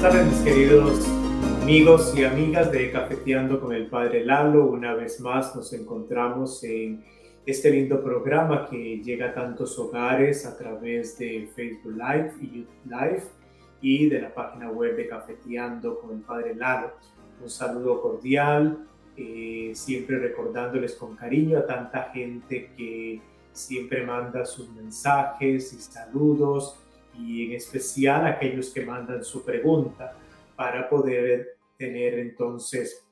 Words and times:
buenas 0.00 0.16
tardes 0.16 0.32
mis 0.32 0.54
queridos 0.54 1.08
amigos 1.60 2.14
y 2.16 2.24
amigas 2.24 2.72
de 2.72 2.90
Cafeteando 2.90 3.60
con 3.60 3.74
el 3.74 3.86
Padre 3.88 4.24
Lalo. 4.24 4.64
Una 4.64 4.94
vez 4.94 5.20
más 5.20 5.54
nos 5.54 5.74
encontramos 5.74 6.64
en 6.64 7.04
este 7.44 7.70
lindo 7.70 8.02
programa 8.02 8.66
que 8.66 9.02
llega 9.02 9.26
a 9.26 9.34
tantos 9.34 9.78
hogares 9.78 10.46
a 10.46 10.56
través 10.56 11.18
de 11.18 11.50
Facebook 11.54 11.92
Live 11.92 12.32
y 12.40 12.46
YouTube 12.46 12.84
Live 12.86 13.24
y 13.82 14.08
de 14.08 14.22
la 14.22 14.32
página 14.32 14.70
web 14.70 14.96
de 14.96 15.06
Cafeteando 15.06 16.00
con 16.00 16.12
el 16.12 16.22
Padre 16.22 16.54
Lalo. 16.54 16.92
Un 17.42 17.50
saludo 17.50 18.00
cordial, 18.00 18.86
eh, 19.18 19.72
siempre 19.74 20.18
recordándoles 20.18 20.94
con 20.94 21.14
cariño 21.14 21.58
a 21.58 21.66
tanta 21.66 22.04
gente 22.04 22.70
que 22.74 23.20
siempre 23.52 24.06
manda 24.06 24.46
sus 24.46 24.70
mensajes 24.70 25.74
y 25.74 25.78
saludos 25.78 26.78
y 27.26 27.46
en 27.46 27.52
especial 27.52 28.26
aquellos 28.26 28.70
que 28.70 28.84
mandan 28.84 29.24
su 29.24 29.44
pregunta 29.44 30.16
para 30.56 30.88
poder 30.88 31.58
tener 31.76 32.18
entonces 32.18 33.06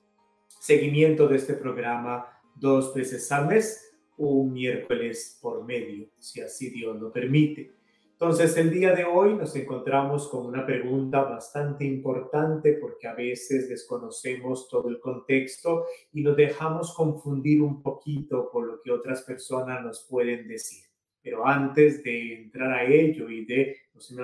seguimiento 0.60 1.28
de 1.28 1.36
este 1.36 1.54
programa 1.54 2.26
dos 2.54 2.94
veces 2.94 3.30
al 3.32 3.46
mes, 3.46 3.94
un 4.16 4.52
miércoles 4.52 5.38
por 5.40 5.64
medio, 5.64 6.08
si 6.18 6.40
así 6.40 6.70
Dios 6.70 7.00
lo 7.00 7.12
permite. 7.12 7.78
Entonces, 8.20 8.56
el 8.56 8.72
día 8.72 8.96
de 8.96 9.04
hoy 9.04 9.34
nos 9.34 9.54
encontramos 9.54 10.28
con 10.28 10.44
una 10.44 10.66
pregunta 10.66 11.22
bastante 11.22 11.84
importante 11.84 12.72
porque 12.72 13.06
a 13.06 13.14
veces 13.14 13.68
desconocemos 13.68 14.68
todo 14.68 14.88
el 14.88 14.98
contexto 14.98 15.84
y 16.12 16.22
nos 16.22 16.36
dejamos 16.36 16.92
confundir 16.96 17.62
un 17.62 17.80
poquito 17.80 18.50
por 18.50 18.66
lo 18.66 18.83
que 18.83 18.90
otras 18.90 19.22
personas 19.22 19.84
nos 19.84 20.05
pueden 20.11 20.48
decir. 20.48 20.83
Pero 21.22 21.46
antes 21.46 22.02
de 22.02 22.42
entrar 22.42 22.72
a 22.72 22.84
ello 22.84 23.30
y 23.30 23.44
de, 23.44 23.77
no 23.98 24.02
se 24.02 24.14
me 24.14 24.22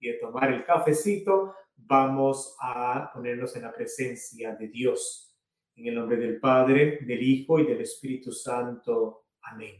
y 0.00 0.08
de 0.08 0.14
tomar 0.14 0.52
el 0.52 0.64
cafecito, 0.64 1.54
vamos 1.76 2.56
a 2.60 3.12
ponernos 3.14 3.54
en 3.54 3.62
la 3.62 3.72
presencia 3.72 4.56
de 4.56 4.68
Dios. 4.68 5.38
En 5.76 5.86
el 5.86 5.94
nombre 5.94 6.16
del 6.16 6.40
Padre, 6.40 6.98
del 7.02 7.22
Hijo 7.22 7.60
y 7.60 7.66
del 7.66 7.80
Espíritu 7.80 8.32
Santo. 8.32 9.26
Amén. 9.42 9.76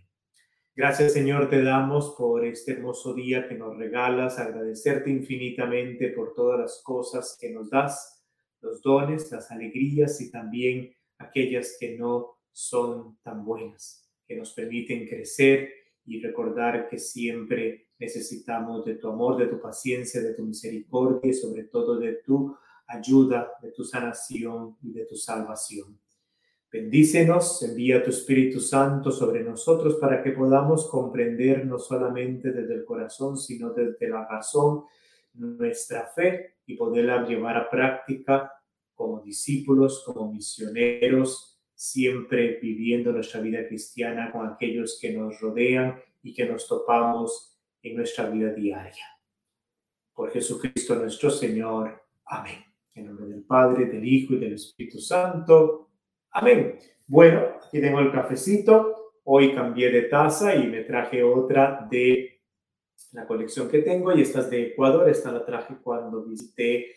Gracias 0.75 1.13
Señor 1.13 1.51
te 1.51 1.63
damos 1.63 2.15
por 2.17 2.47
este 2.47 2.73
hermoso 2.73 3.13
día 3.13 3.47
que 3.49 3.57
nos 3.57 3.77
regalas, 3.77 4.39
agradecerte 4.39 5.11
infinitamente 5.11 6.09
por 6.11 6.33
todas 6.33 6.61
las 6.61 6.83
cosas 6.83 7.37
que 7.39 7.51
nos 7.51 7.69
das, 7.69 8.25
los 8.61 8.81
dones, 8.81 9.31
las 9.33 9.51
alegrías 9.51 10.21
y 10.21 10.31
también 10.31 10.95
aquellas 11.19 11.77
que 11.79 11.99
no 11.99 12.39
son 12.53 13.19
tan 13.23 13.45
buenas, 13.45 14.09
que 14.27 14.37
nos 14.37 14.55
permiten 14.55 15.09
crecer 15.09 15.71
y 16.07 16.23
recordar 16.23 16.89
que 16.89 16.99
siempre 16.99 17.92
necesitamos 18.03 18.85
de 18.85 18.97
tu 18.97 19.09
amor, 19.09 19.37
de 19.37 19.47
tu 19.47 19.61
paciencia, 19.61 20.21
de 20.21 20.35
tu 20.35 20.43
misericordia 20.43 21.31
y 21.31 21.35
sobre 21.35 21.65
todo 21.65 21.99
de 21.99 22.15
tu 22.15 22.57
ayuda, 22.89 23.53
de 23.63 23.71
tu 23.71 23.85
sanación 23.85 24.77
y 24.83 24.93
de 24.93 25.07
tu 25.07 25.17
salvación. 25.17 25.99
Bendícenos, 26.71 27.63
envía 27.63 28.03
tu 28.03 28.11
Espíritu 28.11 28.59
Santo 28.59 29.13
sobre 29.13 29.45
nosotros 29.45 29.97
para 30.01 30.21
que 30.23 30.33
podamos 30.33 30.89
comprender 30.89 31.65
no 31.65 31.79
solamente 31.79 32.51
desde 32.51 32.75
el 32.75 32.85
corazón, 32.85 33.39
sino 33.39 33.71
desde 33.71 34.09
la 34.09 34.27
razón 34.27 34.85
nuestra 35.35 36.07
fe 36.07 36.57
y 36.67 36.75
poderla 36.77 37.25
llevar 37.25 37.57
a 37.57 37.71
práctica 37.71 38.53
como 38.95 39.21
discípulos, 39.21 40.03
como 40.05 40.33
misioneros, 40.33 41.61
siempre 41.73 42.59
viviendo 42.61 43.13
nuestra 43.13 43.41
vida 43.41 43.67
cristiana 43.69 44.33
con 44.33 44.47
aquellos 44.49 44.99
que 45.01 45.13
nos 45.13 45.41
rodean 45.41 46.01
y 46.23 46.35
que 46.35 46.47
nos 46.47 46.67
topamos 46.67 47.52
en 47.83 47.97
nuestra 47.97 48.29
vida 48.29 48.51
diaria. 48.53 49.05
Por 50.15 50.31
Jesucristo 50.31 50.95
nuestro 50.95 51.31
Señor. 51.31 52.03
Amén. 52.27 52.65
En 52.95 53.07
nombre 53.07 53.27
del 53.27 53.43
Padre, 53.45 53.87
del 53.87 54.05
Hijo 54.05 54.35
y 54.35 54.39
del 54.39 54.55
Espíritu 54.55 54.99
Santo. 54.99 55.91
Amén. 56.31 56.79
Bueno, 57.07 57.57
aquí 57.67 57.81
tengo 57.81 58.01
el 58.01 58.13
cafecito. 58.13 59.13
Hoy 59.25 59.55
cambié 59.55 59.91
de 59.91 60.03
taza 60.03 60.55
y 60.55 60.67
me 60.67 60.83
traje 60.83 61.23
otra 61.23 61.87
de 61.91 62.41
la 63.13 63.27
colección 63.27 63.69
que 63.69 63.79
tengo 63.79 64.13
y 64.13 64.23
esta 64.23 64.41
es 64.41 64.51
de 64.51 64.69
Ecuador. 64.69 65.09
Esta 65.09 65.33
la 65.33 65.45
traje 65.45 65.77
cuando 65.83 66.25
visité 66.25 66.97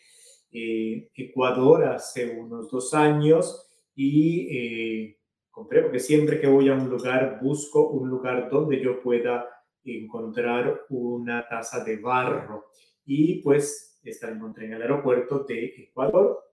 eh, 0.51 1.09
Ecuador 1.13 1.85
hace 1.85 2.37
unos 2.37 2.69
dos 2.69 2.93
años 2.93 3.67
y 3.95 4.47
eh, 4.57 5.19
compré 5.49 5.81
porque 5.81 5.99
siempre 5.99 6.39
que 6.39 6.47
voy 6.47 6.69
a 6.69 6.73
un 6.73 6.89
lugar 6.89 7.39
busco 7.41 7.89
un 7.89 8.09
lugar 8.09 8.49
donde 8.49 8.81
yo 8.81 9.01
pueda 9.01 9.54
encontrar 9.85 10.85
una 10.89 11.47
taza 11.47 11.83
de 11.83 11.97
barro 11.97 12.71
y 13.05 13.41
pues 13.41 13.99
esta 14.03 14.27
la 14.27 14.35
encontré 14.35 14.65
en 14.65 14.73
el 14.73 14.81
aeropuerto 14.81 15.43
de 15.43 15.65
Ecuador 15.77 16.43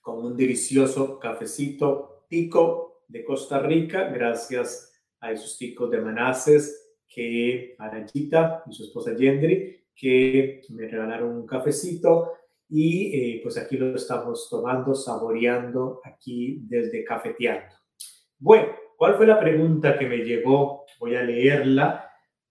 con 0.00 0.24
un 0.24 0.36
delicioso 0.36 1.18
cafecito 1.18 2.24
tico 2.28 3.02
de 3.08 3.24
Costa 3.24 3.60
Rica, 3.60 4.04
gracias 4.04 4.92
a 5.20 5.32
esos 5.32 5.58
ticos 5.58 5.90
de 5.90 6.00
Manases 6.00 6.96
que 7.06 7.74
Arayita 7.78 8.62
y 8.66 8.72
su 8.72 8.84
esposa 8.84 9.14
Yendri, 9.14 9.84
que 9.94 10.62
me 10.70 10.86
regalaron 10.86 11.36
un 11.36 11.46
cafecito 11.46 12.32
y 12.68 13.14
eh, 13.14 13.40
pues 13.42 13.56
aquí 13.56 13.76
lo 13.76 13.94
estamos 13.96 14.48
tomando, 14.48 14.94
saboreando 14.94 16.00
aquí 16.04 16.60
desde 16.62 17.02
Cafeteando. 17.02 17.74
Bueno, 18.38 18.72
¿cuál 18.98 19.14
fue 19.14 19.26
la 19.26 19.40
pregunta 19.40 19.98
que 19.98 20.06
me 20.06 20.18
llegó? 20.18 20.84
Voy 20.98 21.16
a 21.16 21.22
leerla 21.22 22.10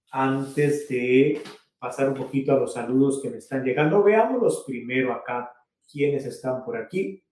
antes 0.10 0.88
de 0.88 1.44
pasar 1.78 2.10
un 2.10 2.16
poquito 2.16 2.54
a 2.54 2.60
los 2.60 2.74
saludos 2.74 3.22
que 3.22 3.30
me 3.30 3.38
están 3.38 3.64
llegando. 3.64 4.02
Veámoslos 4.02 4.64
primero 4.66 5.14
acá, 5.14 5.54
quiénes 5.86 6.26
están 6.26 6.66
por 6.66 6.76
aquí 6.76 7.24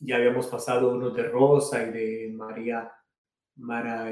ya 0.00 0.16
habíamos 0.16 0.46
pasado 0.46 0.94
uno 0.94 1.10
de 1.10 1.24
Rosa 1.24 1.86
y 1.86 1.90
de 1.90 2.32
María, 2.32 2.90
Mara, 3.56 4.10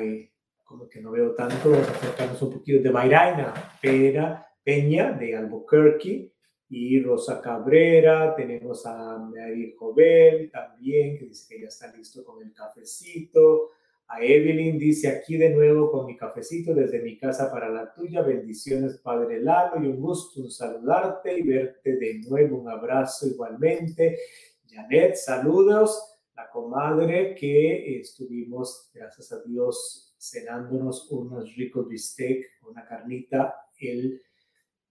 como 0.63 0.87
que 0.87 1.01
no 1.01 1.11
veo 1.11 1.35
tanto, 1.35 1.73
acercamos 1.75 2.41
un 2.43 2.53
poquito. 2.53 2.83
De 2.83 2.91
Mayraina 2.91 3.55
Pera, 3.81 4.47
Peña 4.63 5.13
de 5.13 5.37
Albuquerque. 5.37 6.33
Y 6.71 7.01
Rosa 7.01 7.41
Cabrera, 7.41 8.37
tenemos 8.37 8.85
a 8.85 9.17
Mary 9.17 9.75
Jovel 9.75 10.51
también, 10.51 11.17
que 11.17 11.25
dice 11.25 11.47
que 11.49 11.63
ya 11.63 11.69
está 11.69 11.91
listo 11.97 12.23
con 12.23 12.43
el 12.43 12.53
cafecito, 12.53 13.71
a 14.09 14.23
Evelyn 14.23 14.79
dice 14.79 15.09
aquí 15.09 15.37
de 15.37 15.51
nuevo 15.51 15.91
con 15.91 16.07
mi 16.07 16.17
cafecito 16.17 16.75
desde 16.75 17.03
mi 17.03 17.19
casa 17.19 17.51
para 17.53 17.69
la 17.69 17.93
tuya, 17.93 18.23
bendiciones 18.23 18.99
Padre 18.99 19.41
Lalo 19.41 19.85
y 19.85 19.89
un 19.89 20.01
gusto 20.01 20.49
saludarte 20.49 21.39
y 21.39 21.43
verte 21.43 21.97
de 21.97 22.21
nuevo, 22.27 22.59
un 22.59 22.71
abrazo 22.71 23.27
igualmente. 23.27 24.19
Janet, 24.67 25.15
saludos, 25.15 26.17
la 26.35 26.49
comadre 26.49 27.35
que 27.35 28.01
estuvimos, 28.01 28.91
gracias 28.95 29.31
a 29.33 29.43
Dios, 29.43 30.15
cenándonos 30.19 31.11
unos 31.11 31.55
ricos 31.55 31.87
bistec, 31.87 32.47
una 32.67 32.87
carnita 32.87 33.57
el 33.79 34.23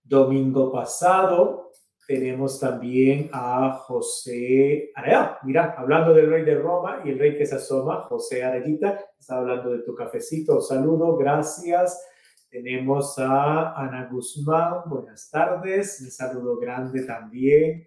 domingo 0.03 0.71
pasado. 0.71 1.66
Tenemos 2.07 2.59
también 2.59 3.29
a 3.33 3.73
José 3.73 4.91
Araya. 4.95 5.37
Mira, 5.43 5.75
hablando 5.77 6.13
del 6.13 6.29
rey 6.29 6.45
de 6.45 6.55
Roma 6.55 7.01
y 7.03 7.09
el 7.09 7.19
rey 7.19 7.37
que 7.37 7.45
se 7.45 7.55
asoma, 7.55 8.03
José 8.03 8.43
Arayita, 8.43 8.97
está 9.19 9.37
hablando 9.37 9.69
de 9.69 9.83
tu 9.83 9.93
cafecito. 9.93 10.61
Saludo, 10.61 11.17
gracias. 11.17 12.01
Tenemos 12.49 13.19
a 13.19 13.73
Ana 13.73 14.07
Guzmán, 14.09 14.83
buenas 14.85 15.29
tardes. 15.29 15.99
Un 16.01 16.09
saludo 16.09 16.57
grande 16.57 17.03
también 17.03 17.85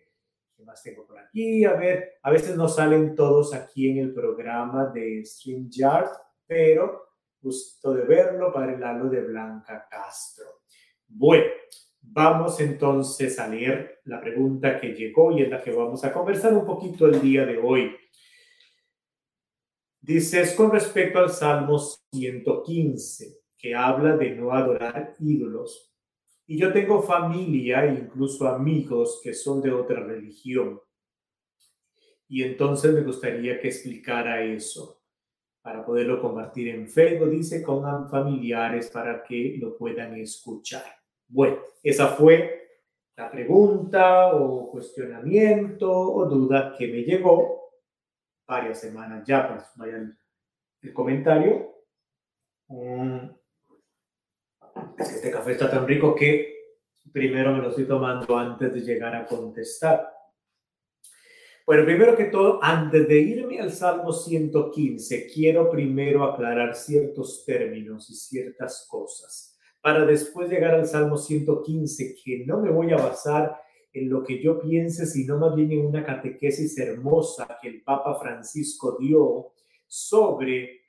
más 0.65 0.83
tengo 0.83 1.07
por 1.07 1.19
aquí? 1.19 1.65
A 1.65 1.75
ver, 1.75 2.19
a 2.23 2.31
veces 2.31 2.57
no 2.57 2.69
salen 2.69 3.15
todos 3.15 3.55
aquí 3.55 3.91
en 3.91 3.99
el 3.99 4.15
programa 4.15 4.87
de 4.87 5.25
StreamYard, 5.25 6.11
pero 6.47 7.09
gusto 7.41 7.95
de 7.95 8.05
verlo, 8.05 8.53
para 8.53 8.75
el 8.75 8.81
Lalo 8.81 9.09
de 9.09 9.23
Blanca 9.23 9.87
Castro. 9.91 10.63
Bueno, 11.09 11.51
vamos 12.13 12.59
entonces 12.61 13.39
a 13.39 13.47
leer 13.47 14.01
la 14.05 14.21
pregunta 14.21 14.81
que 14.81 14.95
llegó 14.95 15.31
y 15.33 15.43
es 15.43 15.49
la 15.49 15.63
que 15.63 15.71
vamos 15.71 16.03
a 16.05 16.13
conversar 16.13 16.53
un 16.55 16.67
poquito 16.67 17.07
el 17.07 17.21
día 17.21 17.47
de 17.47 17.59
hoy. 17.59 17.97
Dices 20.01 20.55
con 20.55 20.73
respecto 20.73 21.21
al 21.21 21.31
Salmo 21.31 21.79
115, 21.79 23.43
que 23.57 23.75
habla 23.75 24.17
de 24.17 24.31
no 24.31 24.53
adorar 24.53 25.15
ídolos. 25.21 25.95
Y 26.47 26.59
yo 26.59 26.73
tengo 26.73 27.01
familia 27.01 27.85
e 27.85 27.95
incluso 27.95 28.49
amigos 28.49 29.21
que 29.23 29.33
son 29.33 29.63
de 29.63 29.71
otra 29.71 30.01
religión. 30.01 30.81
Y 32.27 32.43
entonces 32.43 32.93
me 32.93 33.03
gustaría 33.03 33.61
que 33.61 33.69
explicara 33.69 34.43
eso 34.43 35.03
para 35.63 35.85
poderlo 35.85 36.21
compartir 36.21 36.69
en 36.69 36.89
Facebook, 36.89 37.31
dice, 37.31 37.63
con 37.63 38.09
familiares 38.09 38.91
para 38.91 39.23
que 39.23 39.59
lo 39.61 39.77
puedan 39.77 40.17
escuchar. 40.17 41.00
Bueno, 41.33 41.61
esa 41.83 42.09
fue 42.09 42.81
la 43.17 43.31
pregunta 43.31 44.35
o 44.35 44.69
cuestionamiento 44.71 45.91
o 45.91 46.27
duda 46.27 46.75
que 46.77 46.89
me 46.89 47.03
llegó 47.03 47.71
varias 48.47 48.81
semanas 48.81 49.25
ya, 49.25 49.49
pues 49.49 49.65
vayan 49.77 50.19
el 50.83 50.93
comentario. 50.93 51.73
Mm, 52.67 53.31
este 54.99 55.31
café 55.31 55.53
está 55.53 55.71
tan 55.71 55.87
rico 55.87 56.15
que 56.17 56.77
primero 57.13 57.53
me 57.53 57.63
lo 57.63 57.69
estoy 57.69 57.87
tomando 57.87 58.37
antes 58.37 58.73
de 58.73 58.81
llegar 58.81 59.15
a 59.15 59.27
contestar. 59.27 60.13
Bueno, 61.65 61.85
primero 61.85 62.17
que 62.17 62.25
todo, 62.25 62.59
antes 62.61 63.07
de 63.07 63.21
irme 63.21 63.61
al 63.61 63.71
Salmo 63.71 64.13
115, 64.13 65.31
quiero 65.33 65.71
primero 65.71 66.25
aclarar 66.25 66.75
ciertos 66.75 67.45
términos 67.45 68.11
y 68.11 68.15
ciertas 68.15 68.89
cosas, 68.91 69.50
para 69.81 70.05
después 70.05 70.51
llegar 70.51 70.75
al 70.75 70.87
Salmo 70.87 71.17
115, 71.17 72.17
que 72.23 72.45
no 72.47 72.61
me 72.61 72.71
voy 72.71 72.93
a 72.93 72.97
basar 72.97 73.61
en 73.93 74.09
lo 74.09 74.23
que 74.23 74.43
yo 74.43 74.61
piense, 74.61 75.07
sino 75.07 75.39
más 75.39 75.55
bien 75.55 75.73
en 75.73 75.87
una 75.87 76.05
catequesis 76.05 76.79
hermosa 76.79 77.59
que 77.61 77.69
el 77.69 77.83
Papa 77.83 78.19
Francisco 78.21 78.97
dio 79.01 79.53
sobre 79.87 80.81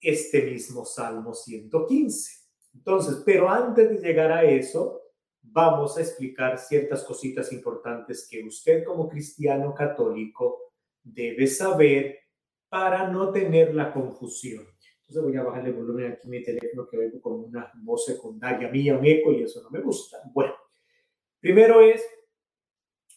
este 0.00 0.42
mismo 0.42 0.84
Salmo 0.84 1.34
115. 1.34 2.32
Entonces, 2.74 3.22
pero 3.24 3.50
antes 3.50 3.90
de 3.90 3.98
llegar 3.98 4.30
a 4.32 4.44
eso, 4.44 5.02
vamos 5.42 5.96
a 5.96 6.00
explicar 6.00 6.58
ciertas 6.58 7.04
cositas 7.04 7.52
importantes 7.52 8.26
que 8.30 8.42
usted 8.44 8.84
como 8.84 9.08
cristiano 9.08 9.74
católico 9.74 10.72
debe 11.02 11.46
saber 11.46 12.18
para 12.68 13.08
no 13.08 13.32
tener 13.32 13.74
la 13.74 13.92
confusión. 13.92 14.66
Entonces 15.08 15.24
voy 15.24 15.36
a 15.38 15.42
bajarle 15.42 15.72
volumen 15.72 16.12
aquí 16.12 16.26
a 16.26 16.30
mi 16.30 16.42
teléfono 16.42 16.86
que 16.86 16.98
oigo 16.98 17.18
como 17.22 17.36
una 17.36 17.72
voz 17.76 18.04
secundaria 18.04 18.68
mía, 18.68 18.98
un 18.98 19.06
eco 19.06 19.32
y 19.32 19.42
eso 19.42 19.62
no 19.62 19.70
me 19.70 19.80
gusta. 19.80 20.18
Bueno, 20.34 20.52
primero 21.40 21.80
es, 21.80 22.04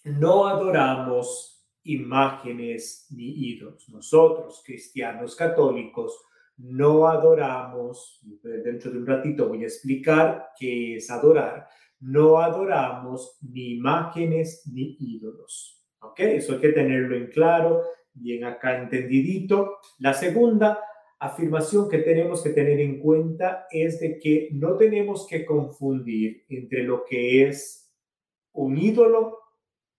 no 0.05 0.47
adoramos 0.47 1.67
imágenes 1.83 3.07
ni 3.09 3.49
ídolos. 3.49 3.89
Nosotros, 3.89 4.63
cristianos 4.65 5.35
católicos, 5.35 6.17
no 6.59 7.07
adoramos, 7.07 8.21
dentro 8.41 8.89
de 8.89 8.97
un 8.97 9.07
ratito 9.07 9.49
voy 9.49 9.63
a 9.63 9.67
explicar 9.67 10.51
qué 10.57 10.95
es 10.95 11.11
adorar, 11.11 11.67
no 11.99 12.37
adoramos 12.37 13.37
ni 13.41 13.73
imágenes 13.73 14.63
ni 14.71 14.95
ídolos. 14.97 15.83
¿Ok? 15.99 16.21
Eso 16.21 16.53
hay 16.53 16.59
que 16.59 16.71
tenerlo 16.71 17.17
en 17.17 17.27
claro, 17.27 17.81
bien 18.13 18.45
acá 18.45 18.77
entendidito. 18.77 19.79
La 19.99 20.13
segunda 20.13 20.79
afirmación 21.21 21.88
que 21.88 22.00
tenemos 22.00 22.41
que 22.41 22.50
tener 22.50 22.79
en 22.79 23.00
cuenta 23.00 23.68
es 23.69 24.00
de 24.00 24.18
que 24.18 24.50
no 24.53 24.75
tenemos 24.75 25.27
que 25.27 25.45
confundir 25.45 26.45
entre 26.50 26.81
lo 26.81 27.06
que 27.06 27.47
es 27.47 27.94
un 28.53 28.75
ídolo 28.75 29.38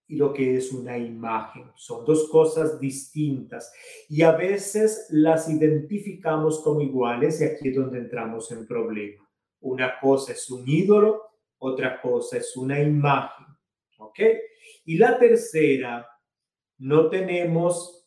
y 0.05 0.17
lo 0.17 0.33
que 0.33 0.57
es 0.57 0.73
una 0.73 0.97
imagen. 0.97 1.71
Son 1.75 2.03
dos 2.03 2.29
cosas 2.29 2.77
distintas 2.77 3.71
y 4.09 4.21
a 4.23 4.33
veces 4.33 5.07
las 5.11 5.49
identificamos 5.49 6.59
como 6.59 6.81
iguales 6.81 7.39
y 7.39 7.45
aquí 7.45 7.69
es 7.69 7.75
donde 7.77 7.99
entramos 7.99 8.51
en 8.51 8.67
problema. 8.67 9.25
Una 9.61 9.97
cosa 10.01 10.33
es 10.33 10.51
un 10.51 10.67
ídolo, 10.67 11.21
otra 11.57 12.01
cosa 12.01 12.37
es 12.37 12.57
una 12.57 12.81
imagen. 12.81 13.45
¿Ok? 13.97 14.19
Y 14.83 14.97
la 14.97 15.17
tercera, 15.17 16.05
no 16.79 17.09
tenemos 17.09 18.02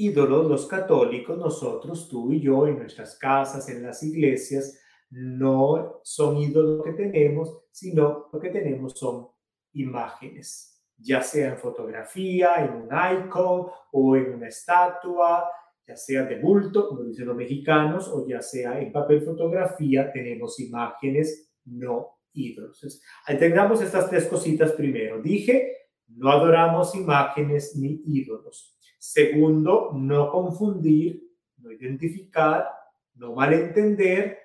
ídolos 0.00 0.46
los 0.46 0.66
católicos, 0.66 1.36
nosotros, 1.36 2.08
tú 2.08 2.32
y 2.32 2.40
yo, 2.40 2.66
en 2.66 2.78
nuestras 2.78 3.18
casas, 3.18 3.68
en 3.68 3.82
las 3.82 4.02
iglesias, 4.02 4.80
no 5.10 6.00
son 6.02 6.38
ídolos 6.38 6.84
que 6.84 6.92
tenemos, 6.92 7.64
sino 7.70 8.28
lo 8.32 8.40
que 8.40 8.50
tenemos 8.50 8.98
son 8.98 9.28
imágenes, 9.74 10.82
ya 10.96 11.22
sea 11.22 11.50
en 11.50 11.58
fotografía, 11.58 12.64
en 12.64 12.82
un 12.82 12.88
icon 13.26 13.66
o 13.92 14.16
en 14.16 14.34
una 14.34 14.48
estatua, 14.48 15.50
ya 15.86 15.96
sea 15.96 16.24
de 16.24 16.40
bulto, 16.40 16.88
como 16.88 17.02
dicen 17.02 17.26
los 17.26 17.36
mexicanos, 17.36 18.08
o 18.08 18.26
ya 18.26 18.40
sea 18.40 18.80
en 18.80 18.92
papel 18.92 19.22
fotografía, 19.22 20.10
tenemos 20.10 20.58
imágenes 20.60 21.52
no 21.64 22.20
ídolos. 22.32 23.02
ahí 23.26 23.38
tengamos 23.38 23.82
estas 23.82 24.08
tres 24.08 24.26
cositas 24.26 24.72
primero. 24.72 25.20
Dije, 25.20 25.76
no 26.08 26.30
adoramos 26.30 26.94
imágenes 26.94 27.76
ni 27.76 28.00
ídolos. 28.06 28.79
Segundo, 29.02 29.92
no 29.94 30.30
confundir, 30.30 31.26
no 31.56 31.72
identificar, 31.72 32.68
no 33.14 33.34
malentender 33.34 34.38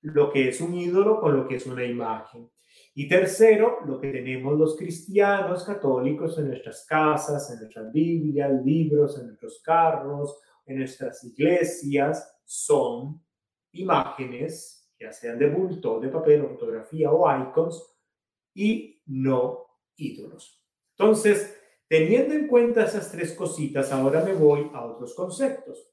lo 0.00 0.32
que 0.32 0.48
es 0.48 0.60
un 0.60 0.74
ídolo 0.74 1.20
con 1.20 1.36
lo 1.36 1.46
que 1.46 1.54
es 1.54 1.66
una 1.66 1.84
imagen. 1.84 2.50
Y 2.92 3.06
tercero, 3.06 3.78
lo 3.86 4.00
que 4.00 4.10
tenemos 4.10 4.58
los 4.58 4.76
cristianos 4.76 5.62
católicos 5.62 6.36
en 6.38 6.48
nuestras 6.48 6.84
casas, 6.86 7.48
en 7.52 7.60
nuestras 7.60 7.92
Biblias, 7.92 8.50
libros, 8.64 9.16
en 9.16 9.28
nuestros 9.28 9.62
carros, 9.62 10.40
en 10.64 10.78
nuestras 10.78 11.22
iglesias, 11.22 12.40
son 12.44 13.24
imágenes, 13.70 14.90
ya 14.98 15.12
sean 15.12 15.38
de 15.38 15.50
bulto, 15.50 16.00
de 16.00 16.08
papel 16.08 16.48
fotografía 16.48 17.12
o 17.12 17.48
icons, 17.48 17.96
y 18.54 19.00
no 19.06 19.66
ídolos. 19.94 20.66
Entonces, 20.98 21.55
teniendo 21.88 22.34
en 22.34 22.48
cuenta 22.48 22.84
esas 22.84 23.10
tres 23.10 23.32
cositas, 23.34 23.92
ahora 23.92 24.24
me 24.24 24.34
voy 24.34 24.70
a 24.74 24.84
otros 24.84 25.14
conceptos. 25.14 25.92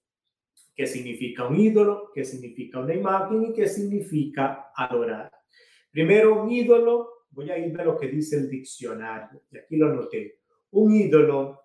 ¿Qué 0.76 0.88
significa 0.88 1.48
un 1.48 1.60
ídolo? 1.60 2.12
¿Qué 2.14 2.26
significa 2.26 2.80
una 2.80 2.96
imagen? 2.96 3.44
¿Y 3.44 3.54
qué 3.54 3.68
significa 3.68 4.72
adorar? 4.76 5.32
Primero, 5.92 6.44
un 6.44 6.52
ídolo, 6.52 7.28
voy 7.30 7.52
a 7.52 7.58
ir 7.58 7.80
a 7.80 7.84
lo 7.84 7.98
que 7.98 8.08
dice 8.08 8.38
el 8.38 8.50
diccionario, 8.50 9.44
y 9.52 9.58
aquí 9.58 9.78
lo 9.78 9.94
noté. 9.94 10.40
Un 10.72 10.94
ídolo, 10.94 11.62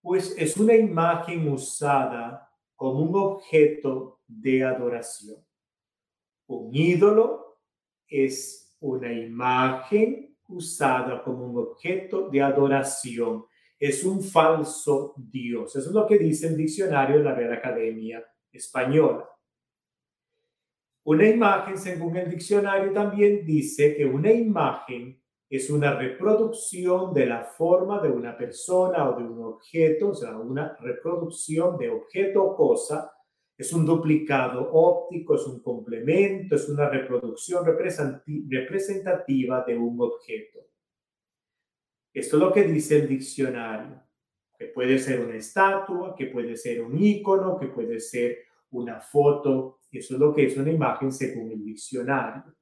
pues 0.00 0.36
es 0.38 0.56
una 0.56 0.76
imagen 0.76 1.48
usada 1.48 2.48
como 2.76 3.00
un 3.00 3.16
objeto 3.16 4.20
de 4.28 4.62
adoración. 4.62 5.44
Un 6.46 6.74
ídolo 6.74 7.58
es 8.06 8.76
una 8.80 9.12
imagen 9.12 10.36
usada 10.48 11.22
como 11.24 11.46
un 11.46 11.58
objeto 11.58 12.28
de 12.28 12.42
adoración. 12.42 13.46
Es 13.78 14.04
un 14.04 14.22
falso 14.22 15.14
Dios. 15.16 15.76
Eso 15.76 15.88
es 15.88 15.94
lo 15.94 16.06
que 16.06 16.18
dice 16.18 16.48
el 16.48 16.56
diccionario 16.56 17.18
de 17.18 17.24
la 17.24 17.34
Real 17.34 17.52
Academia 17.52 18.24
Española. 18.52 19.28
Una 21.04 21.28
imagen, 21.28 21.76
según 21.76 22.16
el 22.16 22.30
diccionario, 22.30 22.92
también 22.92 23.44
dice 23.44 23.94
que 23.94 24.06
una 24.06 24.32
imagen 24.32 25.20
es 25.50 25.68
una 25.68 25.94
reproducción 25.94 27.12
de 27.12 27.26
la 27.26 27.44
forma 27.44 28.00
de 28.00 28.08
una 28.08 28.36
persona 28.36 29.10
o 29.10 29.18
de 29.18 29.24
un 29.24 29.44
objeto, 29.44 30.08
o 30.08 30.14
sea, 30.14 30.36
una 30.36 30.76
reproducción 30.80 31.76
de 31.76 31.90
objeto 31.90 32.42
o 32.42 32.56
cosa, 32.56 33.12
es 33.56 33.72
un 33.72 33.86
duplicado 33.86 34.68
óptico, 34.72 35.36
es 35.36 35.46
un 35.46 35.62
complemento, 35.62 36.56
es 36.56 36.68
una 36.68 36.88
reproducción 36.88 37.64
representativa 37.64 39.64
de 39.64 39.76
un 39.76 40.00
objeto. 40.00 40.58
Esto 42.14 42.36
es 42.36 42.42
lo 42.42 42.52
que 42.52 42.62
dice 42.62 42.98
el 42.98 43.08
diccionario, 43.08 44.00
que 44.56 44.66
puede 44.66 45.00
ser 45.00 45.20
una 45.20 45.34
estatua, 45.34 46.14
que 46.14 46.26
puede 46.26 46.56
ser 46.56 46.80
un 46.80 46.96
icono, 46.96 47.58
que 47.58 47.66
puede 47.66 47.98
ser 47.98 48.38
una 48.70 49.00
foto, 49.00 49.80
eso 49.90 50.14
es 50.14 50.20
lo 50.20 50.32
que 50.32 50.46
es 50.46 50.56
una 50.56 50.70
imagen 50.70 51.10
según 51.10 51.50
el 51.50 51.64
diccionario. 51.64 52.54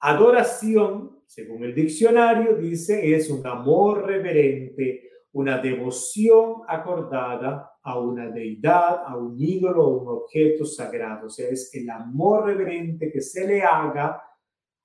Adoración, 0.00 1.22
según 1.26 1.64
el 1.64 1.74
diccionario, 1.74 2.54
dice 2.56 3.14
es 3.14 3.28
un 3.28 3.46
amor 3.46 4.06
reverente, 4.06 5.10
una 5.32 5.58
devoción 5.58 6.62
acordada 6.66 7.72
a 7.82 7.98
una 7.98 8.30
deidad, 8.30 9.02
a 9.06 9.14
un 9.16 9.36
ídolo 9.38 9.84
o 9.84 10.02
un 10.02 10.08
objeto 10.22 10.64
sagrado. 10.64 11.26
O 11.26 11.30
sea, 11.30 11.50
es 11.50 11.74
el 11.74 11.88
amor 11.90 12.46
reverente 12.46 13.10
que 13.10 13.20
se 13.20 13.46
le 13.46 13.62
haga 13.62 14.22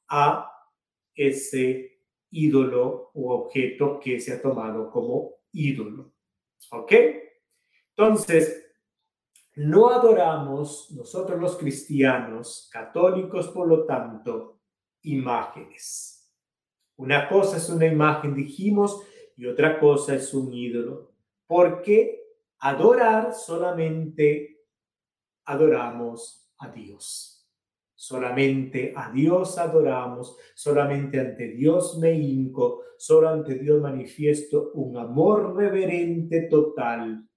a 0.10 0.52
ese 1.16 1.93
ídolo 2.34 3.12
o 3.14 3.34
objeto 3.34 4.00
que 4.00 4.20
se 4.20 4.34
ha 4.34 4.42
tomado 4.42 4.90
como 4.92 5.36
ídolo. 5.52 6.12
¿Ok? 6.72 6.92
Entonces, 7.96 8.66
no 9.56 9.90
adoramos 9.90 10.92
nosotros 10.92 11.40
los 11.40 11.58
cristianos, 11.58 12.70
católicos 12.72 13.50
por 13.50 13.68
lo 13.68 13.86
tanto, 13.86 14.60
imágenes. 15.04 16.34
Una 16.96 17.30
cosa 17.30 17.58
es 17.58 17.70
una 17.70 17.86
imagen, 17.86 18.34
dijimos, 18.34 19.04
y 19.36 19.46
otra 19.46 19.80
cosa 19.80 20.16
es 20.16 20.34
un 20.34 20.52
ídolo. 20.54 21.12
Porque 21.46 22.24
adorar 22.60 23.34
solamente 23.34 24.66
adoramos 25.46 26.50
a 26.58 26.70
Dios. 26.70 27.33
Solamente 28.04 28.94
a 28.96 29.12
Dios 29.12 29.58
adoramos, 29.58 30.38
solamente 30.56 31.20
ante 31.20 31.48
Dios 31.50 31.98
me 32.00 32.12
hinco, 32.14 32.82
solo 32.98 33.30
ante 33.30 33.56
Dios 33.56 33.82
manifiesto 33.82 34.72
un 34.74 34.98
amor 34.98 35.56
reverente 35.56 36.42
total 36.50 37.28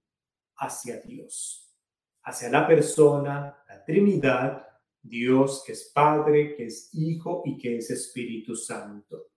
hacia 0.57 0.99
Dios 1.01 1.67
hacia 2.27 2.49
la 2.49 2.67
persona, 2.67 3.57
la 3.69 3.85
Trinidad, 3.85 4.67
Dios 5.01 5.63
que 5.65 5.71
es 5.71 5.91
Padre, 5.93 6.55
que 6.55 6.65
es 6.65 6.89
Hijo 6.93 7.41
y 7.45 7.57
que 7.57 7.77
es 7.77 7.89
Espíritu 7.89 8.53
Santo. 8.53 9.29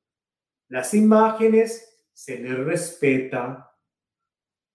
Las 0.69 0.93
imágenes 0.95 2.05
se 2.13 2.41
les 2.41 2.59
respeta, 2.59 3.79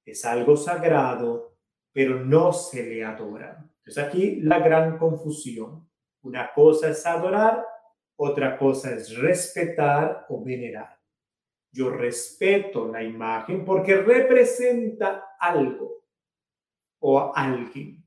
es 0.05 0.23
algo 0.23 0.55
sagrado, 0.55 1.57
pero 1.91 2.23
no 2.23 2.53
se 2.53 2.83
le 2.83 3.03
adora. 3.03 3.69
Entonces 3.79 4.01
aquí 4.01 4.37
la 4.37 4.59
gran 4.59 4.97
confusión. 4.97 5.89
Una 6.25 6.51
cosa 6.53 6.89
es 6.89 7.05
adorar 7.05 7.63
otra 8.17 8.57
cosa 8.57 8.95
es 8.95 9.15
respetar 9.17 10.25
o 10.29 10.43
venerar. 10.43 10.97
Yo 11.71 11.89
respeto 11.89 12.87
la 12.87 13.03
imagen 13.03 13.65
porque 13.65 13.97
representa 13.97 15.35
algo 15.39 16.05
o 16.99 17.35
alguien. 17.35 18.03